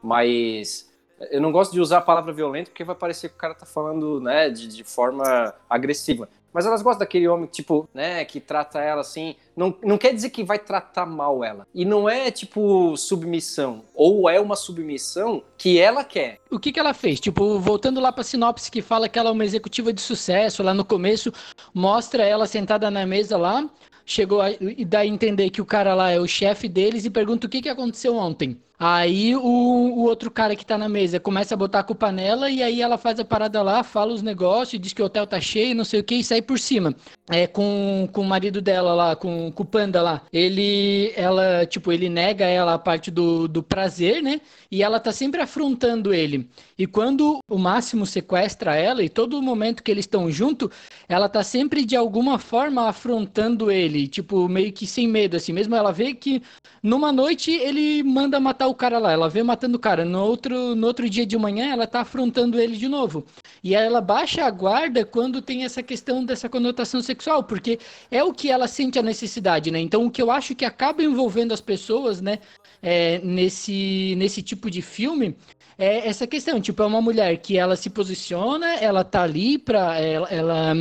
mais. 0.01 0.87
Eu 1.31 1.41
não 1.41 1.51
gosto 1.51 1.71
de 1.71 1.81
usar 1.81 1.97
a 1.97 2.01
palavra 2.01 2.31
violento 2.31 2.69
porque 2.69 2.83
vai 2.83 2.95
parecer 2.95 3.29
que 3.29 3.35
o 3.35 3.39
cara 3.39 3.55
tá 3.55 3.65
falando, 3.65 4.19
né, 4.21 4.49
de, 4.49 4.67
de 4.67 4.83
forma 4.83 5.53
agressiva. 5.67 6.29
Mas 6.57 6.65
elas 6.65 6.81
gostam 6.81 6.99
daquele 6.99 7.27
homem, 7.27 7.45
tipo, 7.45 7.87
né, 7.93 8.25
que 8.25 8.39
trata 8.39 8.79
ela 8.79 9.01
assim. 9.01 9.35
Não, 9.55 9.75
não 9.83 9.95
quer 9.95 10.11
dizer 10.11 10.31
que 10.31 10.43
vai 10.43 10.57
tratar 10.57 11.05
mal 11.05 11.43
ela. 11.43 11.67
E 11.71 11.85
não 11.85 12.09
é, 12.09 12.31
tipo, 12.31 12.97
submissão. 12.97 13.83
Ou 13.93 14.27
é 14.27 14.39
uma 14.39 14.55
submissão 14.55 15.43
que 15.55 15.79
ela 15.79 16.03
quer. 16.03 16.39
O 16.49 16.57
que 16.57 16.71
que 16.71 16.79
ela 16.79 16.95
fez? 16.95 17.19
Tipo, 17.19 17.59
voltando 17.59 17.99
lá 17.99 18.11
pra 18.11 18.23
sinopse 18.23 18.71
que 18.71 18.81
fala 18.81 19.07
que 19.07 19.19
ela 19.19 19.29
é 19.29 19.33
uma 19.33 19.45
executiva 19.45 19.93
de 19.93 20.01
sucesso, 20.01 20.63
lá 20.63 20.73
no 20.73 20.83
começo, 20.83 21.31
mostra 21.73 22.23
ela 22.23 22.47
sentada 22.47 22.89
na 22.89 23.05
mesa 23.05 23.37
lá, 23.37 23.69
chegou 24.03 24.41
e 24.59 24.83
dá 24.83 24.99
a 24.99 25.05
entender 25.05 25.51
que 25.51 25.61
o 25.61 25.65
cara 25.65 25.93
lá 25.93 26.09
é 26.09 26.19
o 26.19 26.27
chefe 26.27 26.67
deles 26.67 27.05
e 27.05 27.09
pergunta 27.11 27.45
o 27.45 27.49
que 27.51 27.61
que 27.61 27.69
aconteceu 27.69 28.15
ontem. 28.15 28.59
Aí 28.79 29.35
o, 29.35 29.41
o 29.41 30.03
outro 30.03 30.29
cara 30.29 30.55
que 30.55 30.65
tá 30.65 30.77
na 30.77 30.87
mesa 30.87 31.19
começa 31.19 31.55
a 31.55 31.57
botar 31.57 31.79
a 31.79 31.83
culpa 31.83 32.11
nela 32.11 32.47
e 32.49 32.61
aí 32.61 32.79
ela 32.79 32.95
faz 32.95 33.19
a 33.19 33.25
parada 33.25 33.63
lá, 33.63 33.83
fala 33.83 34.13
os 34.13 34.21
negócios, 34.21 34.79
diz 34.79 34.93
que 34.93 35.01
o 35.01 35.05
hotel 35.05 35.25
tá 35.25 35.41
cheio, 35.41 35.73
não 35.73 35.83
sei 35.83 35.99
o 35.99 36.03
que, 36.03 36.15
e 36.15 36.23
sai 36.23 36.43
por 36.43 36.59
cima. 36.59 36.93
É 37.27 37.47
com, 37.47 38.07
com 38.11 38.21
o 38.21 38.25
marido 38.25 38.61
dela 38.61 38.93
lá, 38.93 39.15
com, 39.15 39.51
com 39.51 39.63
o 39.63 39.65
panda 39.65 40.01
lá. 40.01 40.21
Ele, 40.31 41.11
ela, 41.15 41.65
tipo, 41.65 41.91
ele 41.91 42.07
nega 42.07 42.45
ela 42.45 42.75
a 42.75 42.79
parte 42.79 43.09
do, 43.09 43.47
do 43.47 43.63
prazer, 43.63 44.21
né? 44.21 44.39
E 44.69 44.83
ela 44.83 44.99
tá 44.99 45.11
sempre 45.11 45.41
afrontando 45.41 46.13
ele. 46.13 46.47
E 46.77 46.85
quando 46.85 47.39
o 47.49 47.57
Máximo 47.57 48.05
sequestra 48.05 48.75
ela, 48.75 49.03
e 49.03 49.09
todo 49.09 49.41
momento 49.41 49.81
que 49.81 49.89
eles 49.89 50.03
estão 50.05 50.29
junto, 50.29 50.71
ela 51.09 51.27
tá 51.27 51.43
sempre 51.43 51.83
de 51.83 51.95
alguma 51.95 52.37
forma 52.37 52.87
afrontando 52.87 53.71
ele, 53.71 54.07
tipo, 54.07 54.47
meio 54.47 54.71
que 54.71 54.85
sem 54.85 55.07
medo, 55.07 55.35
assim. 55.35 55.51
Mesmo 55.51 55.75
ela 55.75 55.91
vê 55.91 56.13
que 56.13 56.41
numa 56.83 57.11
noite 57.11 57.51
ele 57.51 58.03
manda 58.03 58.39
matar 58.39 58.66
o 58.67 58.75
cara 58.75 58.99
lá, 58.99 59.11
ela 59.11 59.29
vê 59.29 59.41
matando 59.43 59.77
o 59.77 59.79
cara. 59.79 60.05
No 60.05 60.23
outro, 60.23 60.75
no 60.75 60.87
outro 60.87 61.09
dia 61.09 61.25
de 61.25 61.37
manhã 61.37 61.71
ela 61.71 61.87
tá 61.87 62.01
afrontando 62.01 62.59
ele 62.59 62.77
de 62.77 62.87
novo. 62.87 63.25
E 63.63 63.73
ela 63.75 64.01
baixa 64.01 64.45
a 64.45 64.51
guarda 64.51 65.05
quando 65.05 65.41
tem 65.41 65.63
essa 65.63 65.81
questão 65.81 66.23
dessa 66.23 66.47
conotação 66.47 67.01
sexual, 67.01 67.43
porque 67.43 67.79
é 68.11 68.23
o 68.23 68.33
que 68.33 68.49
ela 68.51 68.67
sente 68.67 68.99
a 68.99 69.03
necessidade, 69.03 69.71
né? 69.71 69.79
Então 69.79 70.05
o 70.05 70.11
que 70.11 70.21
eu 70.21 70.29
acho 70.31 70.53
que 70.55 70.65
acaba 70.65 71.03
envolvendo 71.03 71.53
as 71.53 71.61
pessoas, 71.61 72.21
né, 72.21 72.39
é, 72.81 73.19
nesse, 73.19 74.15
nesse 74.17 74.41
tipo 74.41 74.69
de 74.69 74.81
filme 74.81 75.35
é 75.77 76.07
essa 76.07 76.25
questão, 76.25 76.59
tipo, 76.59 76.81
é 76.81 76.85
uma 76.85 77.01
mulher 77.01 77.37
que 77.37 77.57
ela 77.57 77.75
se 77.75 77.89
posiciona, 77.89 78.75
ela 78.75 79.03
tá 79.03 79.21
ali 79.23 79.59
pra. 79.59 79.99
Ela, 79.99 80.27
ela, 80.29 80.73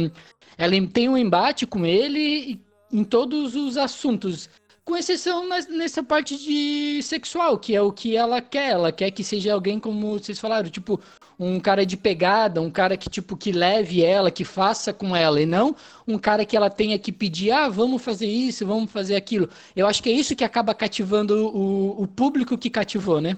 ela 0.57 0.89
tem 0.91 1.09
um 1.09 1.19
embate 1.19 1.67
com 1.67 1.85
ele 1.85 2.61
em 2.91 3.05
todos 3.05 3.55
os 3.55 3.77
assuntos. 3.77 4.49
Com 4.87 4.97
exceção 4.97 5.49
nessa 5.49 6.01
parte 6.01 6.39
de 6.39 7.03
sexual, 7.03 7.59
que 7.59 7.75
é 7.75 7.83
o 7.83 7.91
que 7.91 8.15
ela 8.15 8.41
quer. 8.41 8.71
Ela 8.71 8.93
quer 8.93 9.11
que 9.11 9.25
seja 9.25 9.53
alguém, 9.53 9.81
como 9.81 10.17
vocês 10.17 10.39
falaram, 10.39 10.71
tipo, 10.71 11.01
um 11.37 11.59
cara 11.59 11.85
de 11.85 11.97
pegada, 11.97 12.63
um 12.63 12.71
cara 12.71 12.97
que, 12.97 13.11
tipo, 13.11 13.37
que 13.37 13.51
leve 13.51 14.05
ela, 14.05 14.31
que 14.31 14.45
faça 14.45 14.93
com 14.93 15.17
ela, 15.17 15.43
e 15.43 15.45
não 15.45 15.75
um 16.07 16.17
cara 16.17 16.45
que 16.45 16.57
ela 16.57 16.71
tenha 16.71 16.97
que 17.01 17.11
pedir, 17.11 17.51
ah, 17.51 17.69
vamos 17.69 18.01
fazer 18.01 18.29
isso, 18.29 18.65
vamos 18.65 18.93
fazer 18.93 19.17
aquilo. 19.17 19.49
Eu 19.75 19.89
acho 19.89 20.01
que 20.01 20.09
é 20.09 20.13
isso 20.13 20.37
que 20.37 20.45
acaba 20.45 20.73
cativando 20.73 21.49
o, 21.49 22.01
o 22.01 22.07
público 22.07 22.57
que 22.57 22.71
cativou, 22.71 23.21
né? 23.21 23.37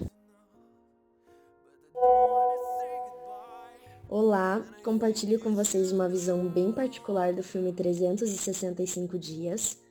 Olá, 4.07 4.63
compartilho 4.83 5.39
com 5.39 5.55
vocês 5.55 5.91
uma 5.91 6.07
visão 6.07 6.47
bem 6.47 6.71
particular 6.71 7.33
do 7.33 7.41
filme 7.41 7.73
365 7.73 9.17
Dias. 9.17 9.88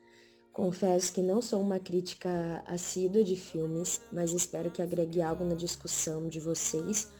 Confesso 0.58 1.12
que 1.12 1.22
não 1.22 1.40
sou 1.40 1.60
uma 1.60 1.78
crítica 1.78 2.64
assídua 2.66 3.22
de 3.22 3.36
filmes, 3.36 4.00
mas 4.10 4.32
espero 4.32 4.72
que 4.72 4.82
agregue 4.82 5.22
algo 5.22 5.44
na 5.44 5.54
discussão 5.54 6.26
de 6.26 6.40
vocês 6.40 7.12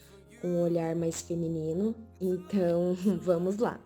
com 0.42 0.48
um 0.48 0.62
olhar 0.62 0.96
mais 0.96 1.20
feminino. 1.22 1.94
Então, 2.20 2.96
vamos 3.22 3.58
lá. 3.58 3.78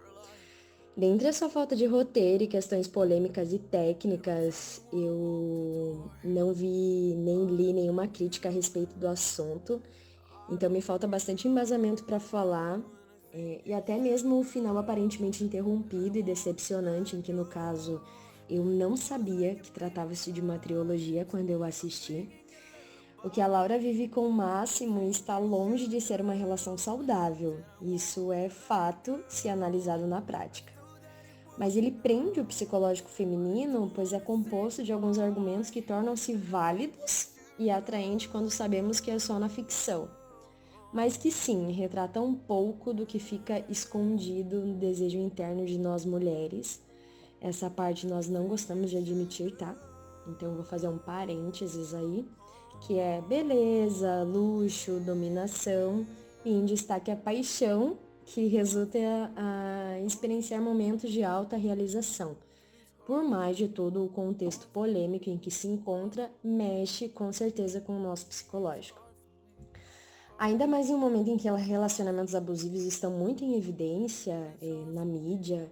Dentre 0.97 1.29
a 1.29 1.35
sua 1.35 1.51
falta 1.51 1.77
de 1.77 1.85
roteiro 1.85 2.45
e 2.45 2.47
questões 2.47 2.88
polêmicas 2.88 3.53
e 3.53 3.59
técnicas, 3.59 4.83
eu 4.91 6.11
não 6.25 6.55
vi 6.55 7.15
nem 7.15 7.45
li 7.45 7.75
nenhuma 7.75 8.09
crítica 8.09 8.49
a 8.49 8.53
respeito 8.53 8.99
do 8.99 9.07
assunto, 9.07 9.83
então 10.49 10.71
me 10.71 10.81
falta 10.81 11.07
bastante 11.07 11.47
embasamento 11.47 12.05
para 12.05 12.19
falar, 12.19 12.81
é, 13.31 13.61
e 13.67 13.75
até 13.75 13.99
mesmo 13.99 14.41
o 14.41 14.45
final 14.45 14.79
aparentemente 14.79 15.45
interrompido 15.45 16.17
e 16.17 16.23
decepcionante, 16.23 17.17
em 17.17 17.21
que 17.21 17.35
no 17.35 17.45
caso 17.45 18.01
eu 18.55 18.65
não 18.65 18.97
sabia 18.97 19.55
que 19.55 19.71
tratava-se 19.71 20.33
de 20.33 20.41
uma 20.41 20.59
trilogia 20.59 21.25
quando 21.25 21.51
eu 21.51 21.65
assisti. 21.65 22.29
O 23.25 23.31
que 23.31 23.41
a 23.41 23.47
Laura 23.47 23.79
vive 23.79 24.09
com 24.09 24.27
o 24.27 24.33
Máximo 24.33 25.09
está 25.09 25.38
longe 25.38 25.87
de 25.87 26.01
ser 26.01 26.21
uma 26.21 26.35
relação 26.35 26.77
saudável. 26.77 27.61
Isso 27.81 28.33
é 28.33 28.49
fato 28.49 29.23
se 29.29 29.49
analisado 29.49 30.07
na 30.07 30.21
prática 30.21 30.83
mas 31.57 31.77
ele 31.77 31.91
prende 31.91 32.41
o 32.41 32.45
psicológico 32.45 33.11
feminino, 33.11 33.91
pois 33.95 34.12
é 34.12 34.21
composto 34.21 34.83
de 34.83 34.93
alguns 34.93 35.19
argumentos 35.19 35.71
que 35.71 35.83
tornam-se 35.83 36.35
válidos 36.35 37.31
e 37.59 37.71
atraentes 37.71 38.27
quando 38.27 38.51
sabemos 38.51 39.01
que 39.01 39.11
é 39.11 39.19
só 39.19 39.38
na 39.38 39.49
ficção, 39.49 40.09
mas 40.93 41.17
que 41.17 41.31
sim, 41.31 41.71
retrata 41.71 42.21
um 42.21 42.35
pouco 42.35 42.93
do 42.93 43.07
que 43.07 43.19
fica 43.19 43.65
escondido 43.69 44.61
no 44.61 44.75
desejo 44.75 45.19
interno 45.19 45.65
de 45.65 45.79
nós 45.79 46.05
mulheres. 46.05 46.83
Essa 47.43 47.69
parte 47.69 48.07
nós 48.07 48.29
não 48.29 48.47
gostamos 48.47 48.89
de 48.89 48.97
admitir, 48.97 49.57
tá? 49.57 49.75
Então 50.29 50.51
eu 50.51 50.55
vou 50.55 50.65
fazer 50.65 50.87
um 50.87 50.97
parênteses 50.97 51.93
aí, 51.93 52.25
que 52.83 52.99
é 52.99 53.21
beleza, 53.21 54.23
luxo, 54.23 55.01
dominação 55.01 56.07
e 56.45 56.53
em 56.53 56.65
destaque 56.65 57.11
a 57.11 57.17
paixão 57.17 57.99
que 58.25 58.47
resulta 58.47 58.99
a 59.35 59.99
experienciar 60.07 60.63
momentos 60.63 61.11
de 61.11 61.25
alta 61.25 61.57
realização. 61.57 62.37
Por 63.05 63.25
mais 63.25 63.57
de 63.57 63.67
todo 63.67 64.05
o 64.05 64.09
contexto 64.09 64.69
polêmico 64.69 65.29
em 65.29 65.37
que 65.37 65.51
se 65.51 65.67
encontra, 65.67 66.31
mexe 66.43 67.09
com 67.09 67.33
certeza 67.33 67.81
com 67.81 67.97
o 67.97 68.01
nosso 68.01 68.27
psicológico. 68.27 69.03
Ainda 70.39 70.67
mais 70.67 70.89
em 70.89 70.95
um 70.95 70.99
momento 70.99 71.29
em 71.29 71.37
que 71.37 71.51
relacionamentos 71.51 72.35
abusivos 72.35 72.83
estão 72.83 73.11
muito 73.11 73.45
em 73.45 73.57
evidência 73.57 74.57
eh, 74.61 74.85
na 74.93 75.05
mídia. 75.05 75.71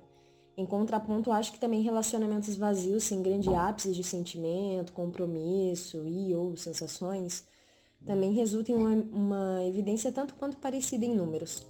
Em 0.61 0.67
contraponto, 0.67 1.33
acho 1.33 1.53
que 1.53 1.59
também 1.59 1.81
relacionamentos 1.81 2.55
vazios, 2.55 3.05
sem 3.05 3.23
grande 3.23 3.49
ápice 3.49 3.93
de 3.93 4.05
sentimento, 4.05 4.93
compromisso 4.93 6.07
e 6.07 6.35
ou 6.35 6.55
sensações, 6.55 7.47
também 8.05 8.35
resultam 8.35 8.75
em 8.75 8.79
uma, 8.79 8.91
uma 9.11 9.65
evidência 9.65 10.13
tanto 10.13 10.35
quanto 10.35 10.59
parecida 10.59 11.07
em 11.07 11.15
números. 11.15 11.67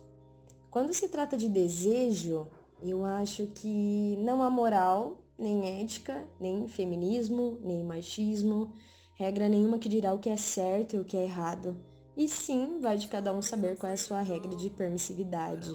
Quando 0.73 0.93
se 0.93 1.09
trata 1.09 1.37
de 1.37 1.49
desejo, 1.49 2.49
eu 2.83 3.05
acho 3.05 3.47
que 3.55 4.17
não 4.25 4.43
há 4.43 4.51
moral, 4.51 5.19
nem 5.39 5.81
ética, 5.81 6.27
nem 6.41 6.67
feminismo, 6.67 7.61
nem 7.63 7.85
machismo, 7.85 8.73
regra 9.15 9.49
nenhuma 9.49 9.79
que 9.79 9.89
dirá 9.89 10.13
o 10.13 10.19
que 10.19 10.31
é 10.31 10.37
certo 10.37 10.97
e 10.97 10.99
o 10.99 11.05
que 11.05 11.17
é 11.17 11.23
errado. 11.23 11.77
E 12.17 12.29
sim, 12.29 12.81
vai 12.81 12.97
de 12.97 13.07
cada 13.07 13.33
um 13.33 13.41
saber 13.41 13.77
qual 13.77 13.91
é 13.91 13.95
a 13.95 13.97
sua 13.97 14.21
regra 14.21 14.57
de 14.57 14.69
permissividade. 14.69 15.71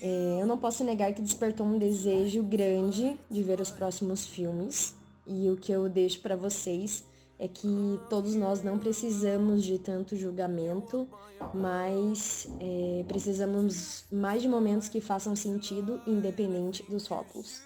É, 0.00 0.38
eu 0.40 0.46
não 0.46 0.58
posso 0.58 0.84
negar 0.84 1.12
que 1.14 1.22
despertou 1.22 1.66
um 1.66 1.78
desejo 1.78 2.42
grande 2.42 3.18
de 3.30 3.42
ver 3.42 3.60
os 3.60 3.70
próximos 3.70 4.26
filmes. 4.26 4.94
E 5.26 5.50
o 5.50 5.56
que 5.56 5.72
eu 5.72 5.88
deixo 5.88 6.20
para 6.20 6.36
vocês 6.36 7.04
é 7.38 7.48
que 7.48 7.68
todos 8.08 8.34
nós 8.34 8.62
não 8.62 8.78
precisamos 8.78 9.64
de 9.64 9.78
tanto 9.78 10.16
julgamento, 10.16 11.08
mas 11.52 12.48
é, 12.60 13.04
precisamos 13.06 14.06
mais 14.10 14.40
de 14.40 14.48
momentos 14.48 14.88
que 14.88 15.00
façam 15.00 15.36
sentido, 15.36 16.00
independente 16.06 16.82
dos 16.84 17.06
rótulos. 17.06 17.62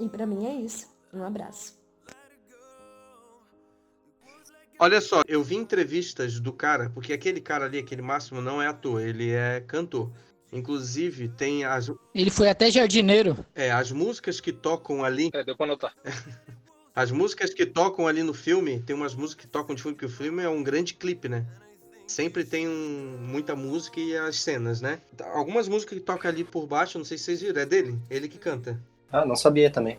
E 0.00 0.08
para 0.08 0.26
mim 0.26 0.46
é 0.46 0.54
isso. 0.54 0.88
Um 1.12 1.22
abraço. 1.22 1.78
Olha 4.80 5.00
só, 5.00 5.22
eu 5.26 5.42
vi 5.42 5.56
entrevistas 5.56 6.38
do 6.38 6.52
cara, 6.52 6.88
porque 6.90 7.12
aquele 7.12 7.40
cara 7.40 7.64
ali, 7.64 7.78
aquele 7.78 8.02
máximo, 8.02 8.40
não 8.40 8.62
é 8.62 8.68
ator, 8.68 9.00
ele 9.00 9.30
é 9.30 9.60
cantor. 9.60 10.12
Inclusive, 10.52 11.28
tem 11.28 11.64
as. 11.64 11.90
Ele 12.14 12.30
foi 12.30 12.48
até 12.48 12.70
jardineiro. 12.70 13.44
É, 13.54 13.70
as 13.70 13.92
músicas 13.92 14.40
que 14.40 14.52
tocam 14.52 15.04
ali. 15.04 15.30
É, 15.32 15.44
deu 15.44 15.56
pra 15.56 15.66
notar. 15.66 15.92
As 16.98 17.12
músicas 17.12 17.54
que 17.54 17.64
tocam 17.64 18.08
ali 18.08 18.24
no 18.24 18.34
filme, 18.34 18.80
tem 18.80 18.96
umas 18.96 19.14
músicas 19.14 19.44
que 19.44 19.52
tocam 19.52 19.72
de 19.72 19.80
fundo, 19.80 19.94
que 19.94 20.04
o 20.04 20.08
filme 20.08 20.42
é 20.42 20.48
um 20.48 20.64
grande 20.64 20.94
clipe, 20.94 21.28
né? 21.28 21.46
Sempre 22.08 22.44
tem 22.44 22.66
um, 22.66 23.18
muita 23.20 23.54
música 23.54 24.00
e 24.00 24.16
as 24.16 24.40
cenas, 24.40 24.80
né? 24.80 25.00
Algumas 25.32 25.68
músicas 25.68 25.96
que 25.96 26.04
tocam 26.04 26.28
ali 26.28 26.42
por 26.42 26.66
baixo, 26.66 26.98
não 26.98 27.04
sei 27.04 27.16
se 27.16 27.22
vocês 27.22 27.40
viram, 27.40 27.60
é 27.62 27.64
dele, 27.64 27.96
ele 28.10 28.26
que 28.26 28.36
canta. 28.36 28.82
Ah, 29.12 29.24
não 29.24 29.36
sabia 29.36 29.70
também. 29.70 29.96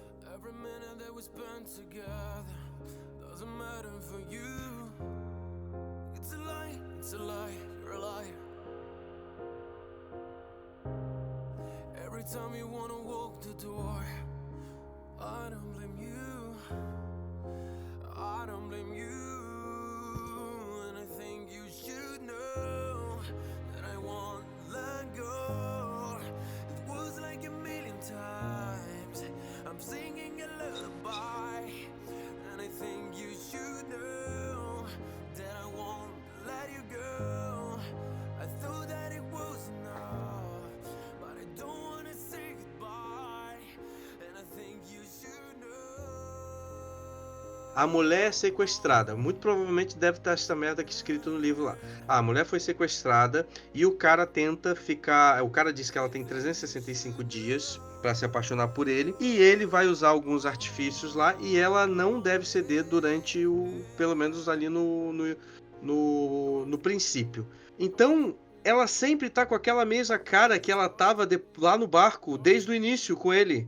A 47.81 47.87
mulher 47.87 48.27
é 48.27 48.31
sequestrada. 48.33 49.15
Muito 49.15 49.39
provavelmente 49.39 49.95
deve 49.95 50.17
estar 50.17 50.31
essa 50.33 50.53
merda 50.53 50.81
aqui 50.81 50.91
escrito 50.91 51.29
no 51.29 51.39
livro 51.39 51.63
lá. 51.63 51.77
A 52.07 52.21
mulher 52.21 52.45
foi 52.45 52.59
sequestrada 52.59 53.47
e 53.73 53.85
o 53.85 53.91
cara 53.93 54.25
tenta 54.25 54.75
ficar. 54.75 55.41
O 55.43 55.49
cara 55.49 55.71
diz 55.71 55.89
que 55.89 55.97
ela 55.97 56.09
tem 56.09 56.23
365 56.25 57.23
dias 57.23 57.79
para 58.01 58.13
se 58.13 58.25
apaixonar 58.25 58.67
por 58.69 58.89
ele 58.89 59.15
e 59.19 59.37
ele 59.37 59.65
vai 59.65 59.87
usar 59.87 60.09
alguns 60.09 60.45
artifícios 60.45 61.15
lá 61.15 61.35
e 61.39 61.55
ela 61.57 61.87
não 61.87 62.19
deve 62.19 62.45
ceder 62.45 62.83
durante 62.83 63.45
o. 63.47 63.81
pelo 63.97 64.13
menos 64.15 64.49
ali 64.49 64.67
no, 64.67 65.13
no, 65.13 65.35
no, 65.81 66.65
no 66.65 66.77
princípio. 66.77 67.47
Então. 67.79 68.35
Ela 68.61 68.87
sempre 68.87 69.29
tá 69.29 69.45
com 69.45 69.55
aquela 69.55 69.85
mesma 69.85 70.19
cara 70.19 70.59
que 70.59 70.69
ela 70.69 70.89
tava 70.89 71.25
de- 71.25 71.41
lá 71.57 71.77
no 71.77 71.87
barco 71.87 72.37
desde 72.37 72.69
o 72.69 72.73
início 72.73 73.15
com 73.15 73.33
ele. 73.33 73.65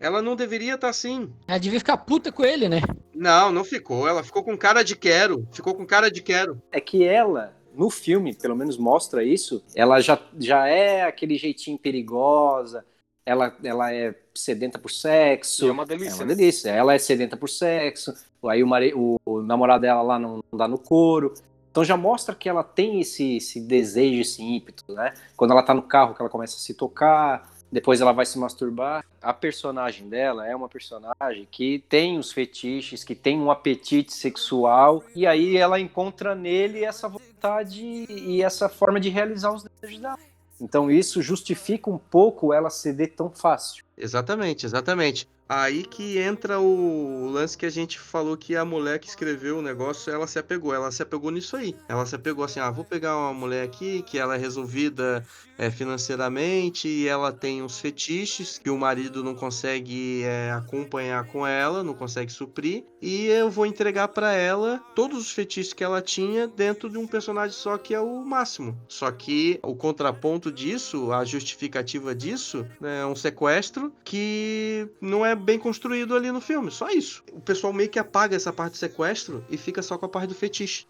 Ela 0.00 0.20
não 0.20 0.34
deveria 0.34 0.74
estar 0.74 0.88
assim. 0.88 1.32
Ela 1.46 1.58
devia 1.58 1.78
ficar 1.78 1.96
puta 1.98 2.32
com 2.32 2.44
ele, 2.44 2.68
né? 2.68 2.80
Não, 3.22 3.52
não 3.52 3.62
ficou. 3.62 4.08
Ela 4.08 4.24
ficou 4.24 4.42
com 4.42 4.58
cara 4.58 4.82
de 4.82 4.96
quero. 4.96 5.46
Ficou 5.52 5.76
com 5.76 5.86
cara 5.86 6.10
de 6.10 6.20
quero. 6.20 6.60
É 6.72 6.80
que 6.80 7.04
ela, 7.04 7.54
no 7.72 7.88
filme, 7.88 8.34
pelo 8.34 8.56
menos 8.56 8.76
mostra 8.76 9.22
isso, 9.22 9.62
ela 9.76 10.00
já, 10.00 10.20
já 10.36 10.66
é 10.66 11.04
aquele 11.04 11.38
jeitinho 11.38 11.78
perigosa, 11.78 12.84
ela, 13.24 13.56
ela 13.62 13.94
é 13.94 14.12
sedenta 14.34 14.76
por 14.76 14.90
sexo. 14.90 15.66
E 15.66 15.68
é 15.68 15.72
uma 15.72 15.86
delícia, 15.86 16.10
É 16.10 16.16
uma 16.16 16.24
né? 16.24 16.34
delícia. 16.34 16.70
Ela 16.70 16.94
é 16.94 16.98
sedenta 16.98 17.36
por 17.36 17.48
sexo, 17.48 18.12
aí 18.44 18.60
o, 18.60 18.66
mare... 18.66 18.92
o, 18.92 19.20
o 19.24 19.40
namorado 19.40 19.82
dela 19.82 20.02
lá 20.02 20.18
não, 20.18 20.42
não 20.50 20.58
dá 20.58 20.66
no 20.66 20.76
couro. 20.76 21.32
Então 21.70 21.84
já 21.84 21.96
mostra 21.96 22.34
que 22.34 22.48
ela 22.48 22.64
tem 22.64 23.00
esse, 23.00 23.36
esse 23.36 23.60
desejo, 23.60 24.20
esse 24.20 24.42
ímpeto, 24.42 24.92
né? 24.92 25.14
Quando 25.36 25.52
ela 25.52 25.62
tá 25.62 25.72
no 25.72 25.82
carro, 25.82 26.12
que 26.12 26.20
ela 26.20 26.28
começa 26.28 26.56
a 26.56 26.58
se 26.58 26.74
tocar, 26.74 27.48
depois 27.72 28.02
ela 28.02 28.12
vai 28.12 28.26
se 28.26 28.38
masturbar. 28.38 29.02
A 29.20 29.32
personagem 29.32 30.08
dela 30.08 30.46
é 30.46 30.54
uma 30.54 30.68
personagem 30.68 31.48
que 31.50 31.82
tem 31.88 32.18
os 32.18 32.30
fetiches, 32.30 33.02
que 33.02 33.14
tem 33.14 33.40
um 33.40 33.50
apetite 33.50 34.12
sexual, 34.12 35.02
e 35.16 35.26
aí 35.26 35.56
ela 35.56 35.80
encontra 35.80 36.34
nele 36.34 36.84
essa 36.84 37.08
vontade 37.08 37.82
e 37.82 38.42
essa 38.42 38.68
forma 38.68 39.00
de 39.00 39.08
realizar 39.08 39.52
os 39.54 39.64
desejos 39.64 40.00
dela. 40.00 40.18
Então 40.60 40.90
isso 40.90 41.22
justifica 41.22 41.90
um 41.90 41.98
pouco 41.98 42.52
ela 42.52 42.68
ceder 42.68 43.14
tão 43.16 43.30
fácil. 43.30 43.84
Exatamente, 43.96 44.66
exatamente. 44.66 45.26
Aí 45.48 45.82
que 45.82 46.18
entra 46.18 46.58
o 46.58 47.28
lance 47.28 47.58
que 47.58 47.66
a 47.66 47.70
gente 47.70 47.98
falou 47.98 48.38
que 48.38 48.56
a 48.56 48.64
mulher 48.64 48.98
que 48.98 49.06
escreveu 49.06 49.58
o 49.58 49.62
negócio, 49.62 50.10
ela 50.10 50.26
se 50.26 50.38
apegou. 50.38 50.72
Ela 50.72 50.90
se 50.90 51.02
apegou 51.02 51.30
nisso 51.30 51.56
aí. 51.56 51.76
Ela 51.88 52.06
se 52.06 52.14
apegou 52.14 52.42
assim, 52.42 52.58
ah, 52.58 52.70
vou 52.70 52.86
pegar 52.86 53.18
uma 53.18 53.34
mulher 53.34 53.64
aqui 53.64 54.00
que 54.02 54.18
ela 54.18 54.34
é 54.36 54.38
resolvida 54.38 55.26
é, 55.62 55.70
financeiramente 55.70 56.88
e 56.88 57.06
ela 57.06 57.30
tem 57.30 57.62
uns 57.62 57.78
fetiches 57.78 58.58
que 58.58 58.68
o 58.68 58.76
marido 58.76 59.22
não 59.22 59.32
consegue 59.32 60.24
é, 60.24 60.50
acompanhar 60.50 61.24
com 61.28 61.46
ela, 61.46 61.84
não 61.84 61.94
consegue 61.94 62.32
suprir. 62.32 62.84
E 63.00 63.26
eu 63.26 63.48
vou 63.48 63.64
entregar 63.64 64.08
para 64.08 64.32
ela 64.32 64.80
todos 64.92 65.18
os 65.20 65.30
fetiches 65.30 65.72
que 65.72 65.84
ela 65.84 66.02
tinha 66.02 66.48
dentro 66.48 66.90
de 66.90 66.98
um 66.98 67.06
personagem 67.06 67.56
só 67.56 67.78
que 67.78 67.94
é 67.94 68.00
o 68.00 68.24
máximo. 68.24 68.76
Só 68.88 69.10
que 69.12 69.60
o 69.62 69.76
contraponto 69.76 70.50
disso, 70.50 71.12
a 71.12 71.24
justificativa 71.24 72.12
disso, 72.12 72.66
né, 72.80 73.02
é 73.02 73.06
um 73.06 73.14
sequestro 73.14 73.92
que 74.02 74.88
não 75.00 75.24
é 75.24 75.36
bem 75.36 75.60
construído 75.60 76.16
ali 76.16 76.32
no 76.32 76.40
filme. 76.40 76.72
Só 76.72 76.88
isso. 76.88 77.22
O 77.32 77.40
pessoal 77.40 77.72
meio 77.72 77.88
que 77.88 78.00
apaga 78.00 78.34
essa 78.34 78.52
parte 78.52 78.72
do 78.72 78.78
sequestro 78.78 79.44
e 79.48 79.56
fica 79.56 79.80
só 79.80 79.96
com 79.96 80.06
a 80.06 80.08
parte 80.08 80.28
do 80.28 80.34
fetiche. 80.34 80.86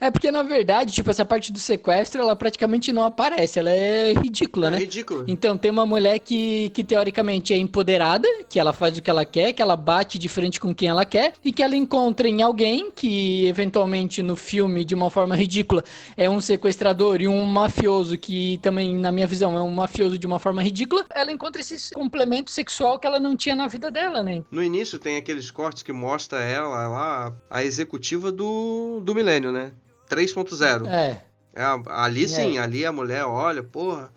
É 0.00 0.10
porque, 0.10 0.32
na 0.32 0.42
verdade, 0.42 0.92
tipo, 0.92 1.10
essa 1.10 1.24
parte 1.24 1.52
do 1.52 1.58
sequestro, 1.60 2.20
ela 2.20 2.34
praticamente 2.34 2.92
não 2.92 3.04
aparece. 3.04 3.58
Ela 3.58 3.70
é 3.70 3.99
ridícula, 4.12 4.68
É 4.68 4.70
né? 4.70 4.78
ridículo. 4.78 5.24
Então 5.28 5.56
tem 5.56 5.70
uma 5.70 5.86
mulher 5.86 6.18
que, 6.18 6.70
que 6.70 6.82
teoricamente 6.84 7.52
é 7.52 7.56
empoderada, 7.56 8.26
que 8.48 8.58
ela 8.58 8.72
faz 8.72 8.96
o 8.98 9.02
que 9.02 9.10
ela 9.10 9.24
quer, 9.24 9.52
que 9.52 9.62
ela 9.62 9.76
bate 9.76 10.18
de 10.18 10.28
frente 10.28 10.58
com 10.60 10.74
quem 10.74 10.88
ela 10.88 11.04
quer, 11.04 11.34
e 11.44 11.52
que 11.52 11.62
ela 11.62 11.76
encontra 11.76 12.28
em 12.28 12.42
alguém 12.42 12.90
que, 12.90 13.46
eventualmente, 13.46 14.22
no 14.22 14.36
filme, 14.36 14.84
de 14.84 14.94
uma 14.94 15.10
forma 15.10 15.36
ridícula, 15.36 15.84
é 16.16 16.28
um 16.28 16.40
sequestrador 16.40 17.20
e 17.20 17.28
um 17.28 17.44
mafioso, 17.44 18.16
que 18.18 18.58
também, 18.58 18.96
na 18.96 19.12
minha 19.12 19.26
visão, 19.26 19.56
é 19.56 19.62
um 19.62 19.70
mafioso 19.70 20.18
de 20.18 20.26
uma 20.26 20.38
forma 20.38 20.62
ridícula, 20.62 21.04
ela 21.14 21.30
encontra 21.32 21.60
esse 21.60 21.92
complemento 21.94 22.50
sexual 22.50 22.98
que 22.98 23.06
ela 23.06 23.20
não 23.20 23.36
tinha 23.36 23.54
na 23.54 23.66
vida 23.68 23.90
dela, 23.90 24.22
né? 24.22 24.42
No 24.50 24.62
início 24.62 24.98
tem 24.98 25.16
aqueles 25.16 25.50
cortes 25.50 25.82
que 25.82 25.92
mostra 25.92 26.40
ela 26.42 26.88
lá, 26.88 27.32
a 27.48 27.64
executiva 27.64 28.32
do, 28.32 29.00
do 29.02 29.14
milênio, 29.14 29.52
né? 29.52 29.72
3.0. 30.08 30.88
É. 30.88 31.20
É, 31.54 31.62
ali 31.88 32.28
sim, 32.28 32.58
ali 32.58 32.86
a 32.86 32.92
mulher 32.92 33.24
olha, 33.24 33.62
porra, 33.62 34.12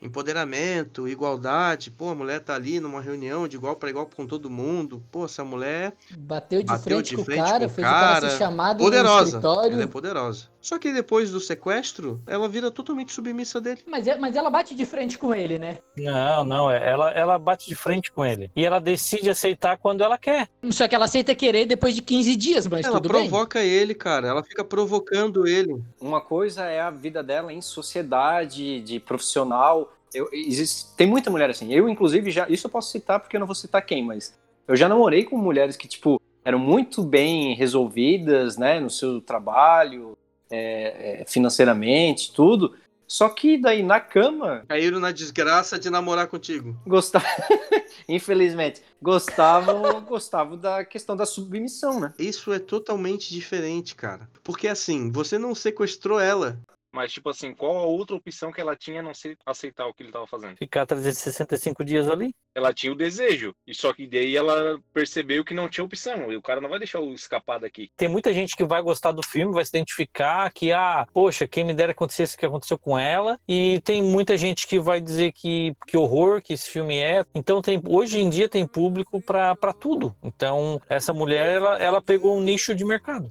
empoderamento, 0.00 1.08
igualdade, 1.08 1.90
pô, 1.90 2.10
a 2.10 2.14
mulher 2.14 2.40
tá 2.40 2.54
ali 2.54 2.78
numa 2.80 3.00
reunião 3.00 3.48
de 3.48 3.56
igual 3.56 3.76
para 3.76 3.90
igual 3.90 4.06
com 4.06 4.26
todo 4.26 4.50
mundo, 4.50 5.02
pô, 5.10 5.24
essa 5.24 5.44
mulher 5.44 5.94
Bateu 6.18 6.60
de 6.60 6.66
Bateu 6.66 6.98
frente 6.98 7.10
de 7.10 7.16
com 7.16 7.24
frente 7.24 7.40
o 7.40 7.44
cara, 7.44 7.58
com 7.60 7.66
o 7.66 7.74
fez 7.74 7.86
o 7.86 7.90
cara 7.90 8.14
cara, 8.14 8.30
ser 8.30 8.38
chamado 8.38 8.78
no 8.78 8.84
poderosa, 8.84 9.24
escritório. 9.24 9.72
ela 9.72 9.82
é 9.82 9.86
poderosa. 9.86 10.48
Só 10.66 10.80
que 10.80 10.92
depois 10.92 11.30
do 11.30 11.38
sequestro, 11.38 12.20
ela 12.26 12.48
vira 12.48 12.72
totalmente 12.72 13.12
submissa 13.12 13.60
dele. 13.60 13.82
Mas, 13.86 14.08
é- 14.08 14.18
mas 14.18 14.34
ela 14.34 14.50
bate 14.50 14.74
de 14.74 14.84
frente 14.84 15.16
com 15.16 15.32
ele, 15.32 15.60
né? 15.60 15.78
Não, 15.96 16.44
não, 16.44 16.68
é- 16.68 16.90
ela, 16.90 17.10
ela 17.12 17.38
bate 17.38 17.68
de 17.68 17.76
frente 17.76 18.10
com 18.10 18.26
ele. 18.26 18.50
E 18.56 18.64
ela 18.64 18.80
decide 18.80 19.30
aceitar 19.30 19.76
quando 19.76 20.02
ela 20.02 20.18
quer. 20.18 20.48
Só 20.72 20.88
que 20.88 20.94
ela 20.96 21.04
aceita 21.04 21.36
querer 21.36 21.66
depois 21.66 21.94
de 21.94 22.02
15 22.02 22.34
dias, 22.34 22.66
mas 22.66 22.84
ela 22.84 23.00
tudo 23.00 23.12
bem. 23.12 23.28
provoca 23.28 23.62
ele, 23.62 23.94
cara, 23.94 24.26
ela 24.26 24.42
fica 24.42 24.64
provocando 24.64 25.46
ele. 25.46 25.80
Uma 26.00 26.20
coisa 26.20 26.64
é 26.64 26.80
a 26.80 26.90
vida 26.90 27.22
dela 27.22 27.52
em 27.52 27.60
sociedade, 27.60 28.80
de 28.80 28.98
profissional. 28.98 29.92
Eu, 30.12 30.28
existe, 30.32 30.86
tem 30.96 31.06
muita 31.06 31.30
mulher 31.30 31.48
assim. 31.48 31.72
Eu, 31.72 31.88
inclusive, 31.88 32.28
já. 32.32 32.48
Isso 32.48 32.66
eu 32.66 32.70
posso 32.72 32.90
citar 32.90 33.20
porque 33.20 33.36
eu 33.36 33.40
não 33.40 33.46
vou 33.46 33.54
citar 33.54 33.86
quem, 33.86 34.04
mas 34.04 34.36
eu 34.66 34.74
já 34.74 34.88
namorei 34.88 35.22
com 35.22 35.36
mulheres 35.38 35.76
que, 35.76 35.86
tipo, 35.86 36.20
eram 36.44 36.58
muito 36.58 37.04
bem 37.04 37.54
resolvidas, 37.54 38.56
né, 38.56 38.80
no 38.80 38.90
seu 38.90 39.20
trabalho, 39.20 40.16
é, 40.50 41.22
é, 41.22 41.24
financeiramente, 41.26 42.32
tudo. 42.32 42.74
Só 43.06 43.28
que 43.28 43.56
daí 43.56 43.82
na 43.82 44.00
cama, 44.00 44.64
Caíram 44.68 44.98
na 44.98 45.12
desgraça 45.12 45.78
de 45.78 45.88
namorar 45.88 46.26
contigo. 46.26 46.76
gostava. 46.86 47.24
Infelizmente, 48.08 48.82
gostavam, 49.00 50.00
gostavam 50.02 50.56
da 50.56 50.84
questão 50.84 51.16
da 51.16 51.24
submissão, 51.24 52.00
né? 52.00 52.12
Isso 52.18 52.52
é 52.52 52.58
totalmente 52.58 53.32
diferente, 53.32 53.94
cara. 53.94 54.28
Porque 54.42 54.66
assim, 54.66 55.10
você 55.10 55.38
não 55.38 55.54
sequestrou 55.54 56.20
ela. 56.20 56.58
Mas, 56.96 57.12
tipo 57.12 57.28
assim, 57.28 57.52
qual 57.52 57.76
a 57.76 57.84
outra 57.84 58.16
opção 58.16 58.50
que 58.50 58.58
ela 58.58 58.74
tinha 58.74 59.00
a 59.00 59.02
não 59.02 59.12
ser 59.12 59.36
aceitar 59.44 59.86
o 59.86 59.92
que 59.92 60.02
ele 60.02 60.10
tava 60.10 60.26
fazendo? 60.26 60.56
Ficar 60.56 60.86
365 60.86 61.84
dias 61.84 62.08
ali. 62.08 62.34
Ela 62.54 62.72
tinha 62.72 62.90
o 62.90 62.96
desejo. 62.96 63.54
E 63.66 63.74
só 63.74 63.92
que 63.92 64.06
daí 64.06 64.34
ela 64.34 64.80
percebeu 64.94 65.44
que 65.44 65.52
não 65.52 65.68
tinha 65.68 65.84
opção. 65.84 66.32
E 66.32 66.36
o 66.36 66.40
cara 66.40 66.58
não 66.58 66.70
vai 66.70 66.78
deixar 66.78 67.00
eu 67.00 67.12
escapar 67.12 67.60
daqui. 67.60 67.90
Tem 67.98 68.08
muita 68.08 68.32
gente 68.32 68.56
que 68.56 68.64
vai 68.64 68.80
gostar 68.80 69.12
do 69.12 69.22
filme, 69.22 69.52
vai 69.52 69.62
se 69.62 69.76
identificar 69.76 70.50
que, 70.50 70.72
ah, 70.72 71.06
poxa, 71.12 71.46
quem 71.46 71.64
me 71.64 71.74
dera 71.74 71.92
acontecesse 71.92 72.34
o 72.34 72.38
que 72.38 72.46
aconteceu 72.46 72.78
com 72.78 72.98
ela. 72.98 73.38
E 73.46 73.78
tem 73.82 74.02
muita 74.02 74.34
gente 74.38 74.66
que 74.66 74.80
vai 74.80 74.98
dizer 74.98 75.32
que, 75.32 75.76
que 75.86 75.98
horror 75.98 76.40
que 76.40 76.54
esse 76.54 76.70
filme 76.70 76.96
é. 76.96 77.26
Então, 77.34 77.60
tem, 77.60 77.78
hoje 77.86 78.18
em 78.20 78.30
dia 78.30 78.48
tem 78.48 78.66
público 78.66 79.20
pra 79.20 79.54
pra 79.54 79.74
tudo. 79.74 80.16
Então, 80.22 80.80
essa 80.88 81.12
mulher, 81.12 81.56
ela, 81.56 81.76
ela 81.78 82.00
pegou 82.00 82.38
um 82.38 82.40
nicho 82.40 82.74
de 82.74 82.86
mercado. 82.86 83.30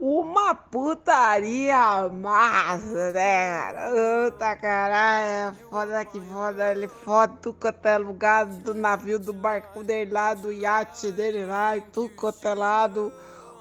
Uma 0.00 0.54
putaria 0.54 2.08
massa, 2.08 3.12
né? 3.12 3.60
cara? 3.60 3.90
Puta 4.30 4.56
caralho, 4.56 5.54
é 5.54 5.68
foda 5.68 6.04
que 6.06 6.20
foda, 6.22 6.70
ele 6.70 6.88
foda 6.88 7.36
tudo 7.42 7.58
quanto 7.60 7.84
é 7.84 7.98
lugar 7.98 8.46
do 8.46 8.72
navio, 8.72 9.18
do 9.18 9.34
barco 9.34 9.84
dele 9.84 10.10
lá, 10.10 10.32
do 10.32 10.50
iate 10.50 11.12
dele 11.12 11.44
lá, 11.44 11.76
e 11.76 11.82
tudo 11.82 12.08
quanto 12.16 12.48
é 12.48 12.54
lado. 12.54 13.12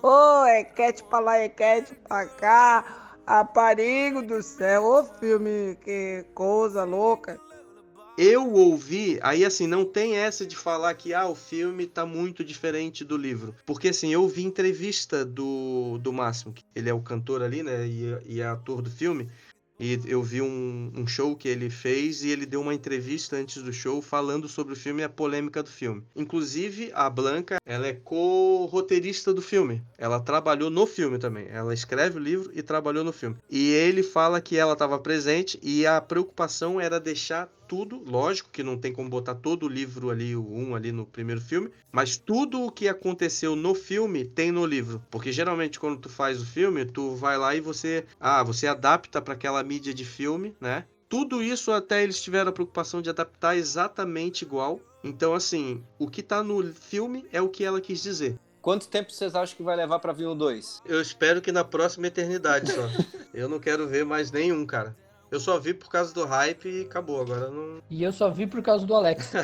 Ô, 0.02 0.46
é 0.46 0.64
quete 0.64 1.04
pra 1.04 1.20
lá, 1.20 1.38
é 1.40 1.50
quete 1.50 1.94
pra 1.94 2.26
cá, 2.26 2.86
aparigo 3.28 4.22
do 4.22 4.42
céu, 4.42 4.86
ô 4.86 5.04
filme, 5.04 5.78
que 5.84 6.26
coisa 6.34 6.86
louca. 6.86 7.38
Eu 8.22 8.52
ouvi, 8.52 9.18
aí 9.22 9.46
assim, 9.46 9.66
não 9.66 9.86
tem 9.86 10.18
essa 10.18 10.46
de 10.46 10.54
falar 10.54 10.94
que 10.96 11.14
ah, 11.14 11.26
o 11.30 11.36
filme 11.36 11.88
tá 11.88 12.06
muito 12.06 12.44
diferente 12.44 13.06
do 13.06 13.16
livro. 13.16 13.56
Porque 13.66 13.88
assim, 13.88 14.12
eu 14.12 14.28
vi 14.28 14.44
entrevista 14.44 15.24
do, 15.24 15.98
do 16.00 16.12
Máximo, 16.12 16.52
que 16.52 16.66
ele 16.76 16.90
é 16.90 16.94
o 16.94 17.00
cantor 17.00 17.42
ali, 17.42 17.64
né? 17.64 17.88
E, 17.88 18.18
e 18.26 18.42
é 18.42 18.46
ator 18.46 18.82
do 18.82 18.92
filme. 18.92 19.30
E 19.80 19.98
eu 20.06 20.22
vi 20.22 20.42
um, 20.42 20.92
um 20.94 21.08
show 21.08 21.34
que 21.34 21.48
ele 21.48 21.70
fez 21.70 22.22
e 22.22 22.30
ele 22.30 22.46
deu 22.46 22.60
uma 22.60 22.74
entrevista 22.74 23.38
antes 23.38 23.64
do 23.64 23.72
show 23.72 24.02
falando 24.02 24.50
sobre 24.50 24.74
o 24.74 24.76
filme 24.76 25.02
e 25.02 25.06
a 25.06 25.10
polêmica 25.10 25.64
do 25.64 25.70
filme. 25.70 26.04
Inclusive, 26.14 26.92
a 26.94 27.10
Blanca, 27.10 27.56
ela 27.66 27.88
é 27.88 27.94
co-roteirista 27.94 29.34
do 29.34 29.42
filme. 29.42 29.82
Ela 29.98 30.20
trabalhou 30.20 30.70
no 30.70 30.86
filme 30.86 31.18
também. 31.18 31.48
Ela 31.48 31.74
escreve 31.74 32.18
o 32.18 32.22
livro 32.22 32.52
e 32.54 32.62
trabalhou 32.62 33.06
no 33.06 33.14
filme. 33.14 33.38
E 33.50 33.70
ele 33.72 34.04
fala 34.04 34.42
que 34.42 34.58
ela 34.58 34.74
estava 34.74 35.00
presente 35.00 35.58
e 35.64 35.88
a 35.88 36.02
preocupação 36.02 36.82
era 36.82 37.00
deixar 37.00 37.50
tudo, 37.70 38.04
lógico 38.04 38.50
que 38.50 38.64
não 38.64 38.76
tem 38.76 38.92
como 38.92 39.08
botar 39.08 39.36
todo 39.36 39.68
o 39.68 39.70
livro 39.70 40.10
ali, 40.10 40.36
o 40.36 40.44
um 40.44 40.76
ali 40.76 40.92
no 40.92 41.06
primeiro 41.06 41.40
filme, 41.40 41.70
mas 41.92 42.18
tudo 42.18 42.64
o 42.64 42.72
que 42.72 42.88
aconteceu 42.88 43.56
no 43.56 43.76
filme 43.76 44.26
tem 44.26 44.52
no 44.52 44.66
livro, 44.66 45.02
porque 45.12 45.32
geralmente 45.32 45.80
quando 45.80 46.00
tu 46.00 46.10
faz 46.10 46.42
o 46.42 46.46
filme, 46.46 46.84
tu 46.84 47.16
vai 47.16 47.38
lá 47.38 47.56
e 47.56 47.62
você, 47.62 48.06
ah, 48.20 48.44
você 48.44 48.66
adapta 48.66 49.22
para 49.22 49.36
aquela 49.36 49.64
mídia 49.64 49.94
de 49.94 50.04
filme, 50.04 50.56
né? 50.60 50.84
Tudo 51.08 51.44
isso 51.44 51.72
até 51.72 52.04
eles 52.04 52.22
tiveram 52.22 52.50
a 52.50 52.54
preocupação 52.54 53.02
de 53.02 53.10
adaptar 53.10 53.56
exatamente 53.56 54.42
igual. 54.44 54.80
Então 55.04 55.36
assim, 55.36 55.84
o 56.00 56.10
que 56.10 56.24
tá 56.24 56.44
no 56.44 56.74
filme 56.74 57.26
é 57.32 57.40
o 57.40 57.50
que 57.50 57.64
ela 57.64 57.80
quis 57.80 58.02
dizer. 58.02 58.40
Quanto 58.62 58.90
tempo 58.90 59.12
vocês 59.12 59.36
acham 59.36 59.56
que 59.56 59.64
vai 59.64 59.76
levar 59.76 60.00
pra 60.00 60.12
vir 60.12 60.26
o 60.26 60.36
2? 60.36 60.84
Eu 60.86 61.00
espero 61.00 61.40
que 61.42 61.52
na 61.52 61.64
próxima 61.64 62.08
eternidade 62.08 62.72
só. 62.72 62.90
Eu 63.34 63.48
não 63.48 63.60
quero 63.60 63.88
ver 63.88 64.04
mais 64.04 64.32
nenhum, 64.32 64.66
cara. 64.66 64.96
Eu 65.32 65.40
só 65.40 65.60
vi 65.60 65.74
por 65.74 65.90
causa 65.90 66.14
do 66.14 66.26
hype 66.26 66.68
e 66.68 66.82
acabou. 66.82 67.22
Agora 67.22 67.50
não. 67.50 67.82
E 67.90 68.04
eu 68.04 68.12
só 68.12 68.30
vi 68.30 68.48
por 68.48 68.62
causa 68.62 68.86
do 68.86 68.96
Alex. 68.96 69.32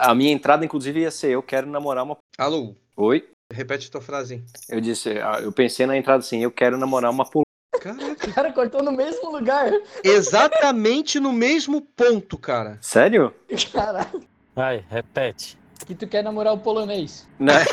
A 0.00 0.14
minha 0.14 0.30
entrada, 0.30 0.64
inclusive, 0.64 1.00
ia 1.00 1.10
ser: 1.10 1.32
Eu 1.32 1.42
quero 1.42 1.66
namorar 1.66 2.04
uma. 2.04 2.16
Alô, 2.38 2.76
Oi? 2.96 3.28
Repete 3.52 3.90
tua 3.90 4.00
frase. 4.00 4.44
Eu 4.68 4.80
disse, 4.80 5.10
ah, 5.18 5.40
eu 5.40 5.52
pensei 5.52 5.86
na 5.86 5.96
entrada 5.96 6.18
assim: 6.20 6.42
Eu 6.42 6.50
quero 6.50 6.76
namorar 6.76 7.10
uma 7.10 7.24
pol... 7.24 7.42
Caraca. 7.80 8.28
O 8.28 8.34
cara 8.34 8.52
cortou 8.52 8.82
no 8.82 8.92
mesmo 8.92 9.30
lugar. 9.30 9.70
Exatamente 10.02 11.20
no 11.20 11.32
mesmo 11.32 11.80
ponto, 11.80 12.36
cara. 12.36 12.76
Sério? 12.80 13.32
Caralho. 13.72 14.22
Vai, 14.54 14.84
repete. 14.90 15.56
Que 15.86 15.94
tu 15.94 16.08
quer 16.08 16.24
namorar 16.24 16.54
o 16.54 16.58
polonês. 16.58 17.28
Né? 17.38 17.64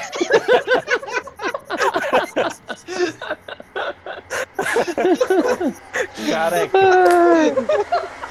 Careca. 6.29 6.79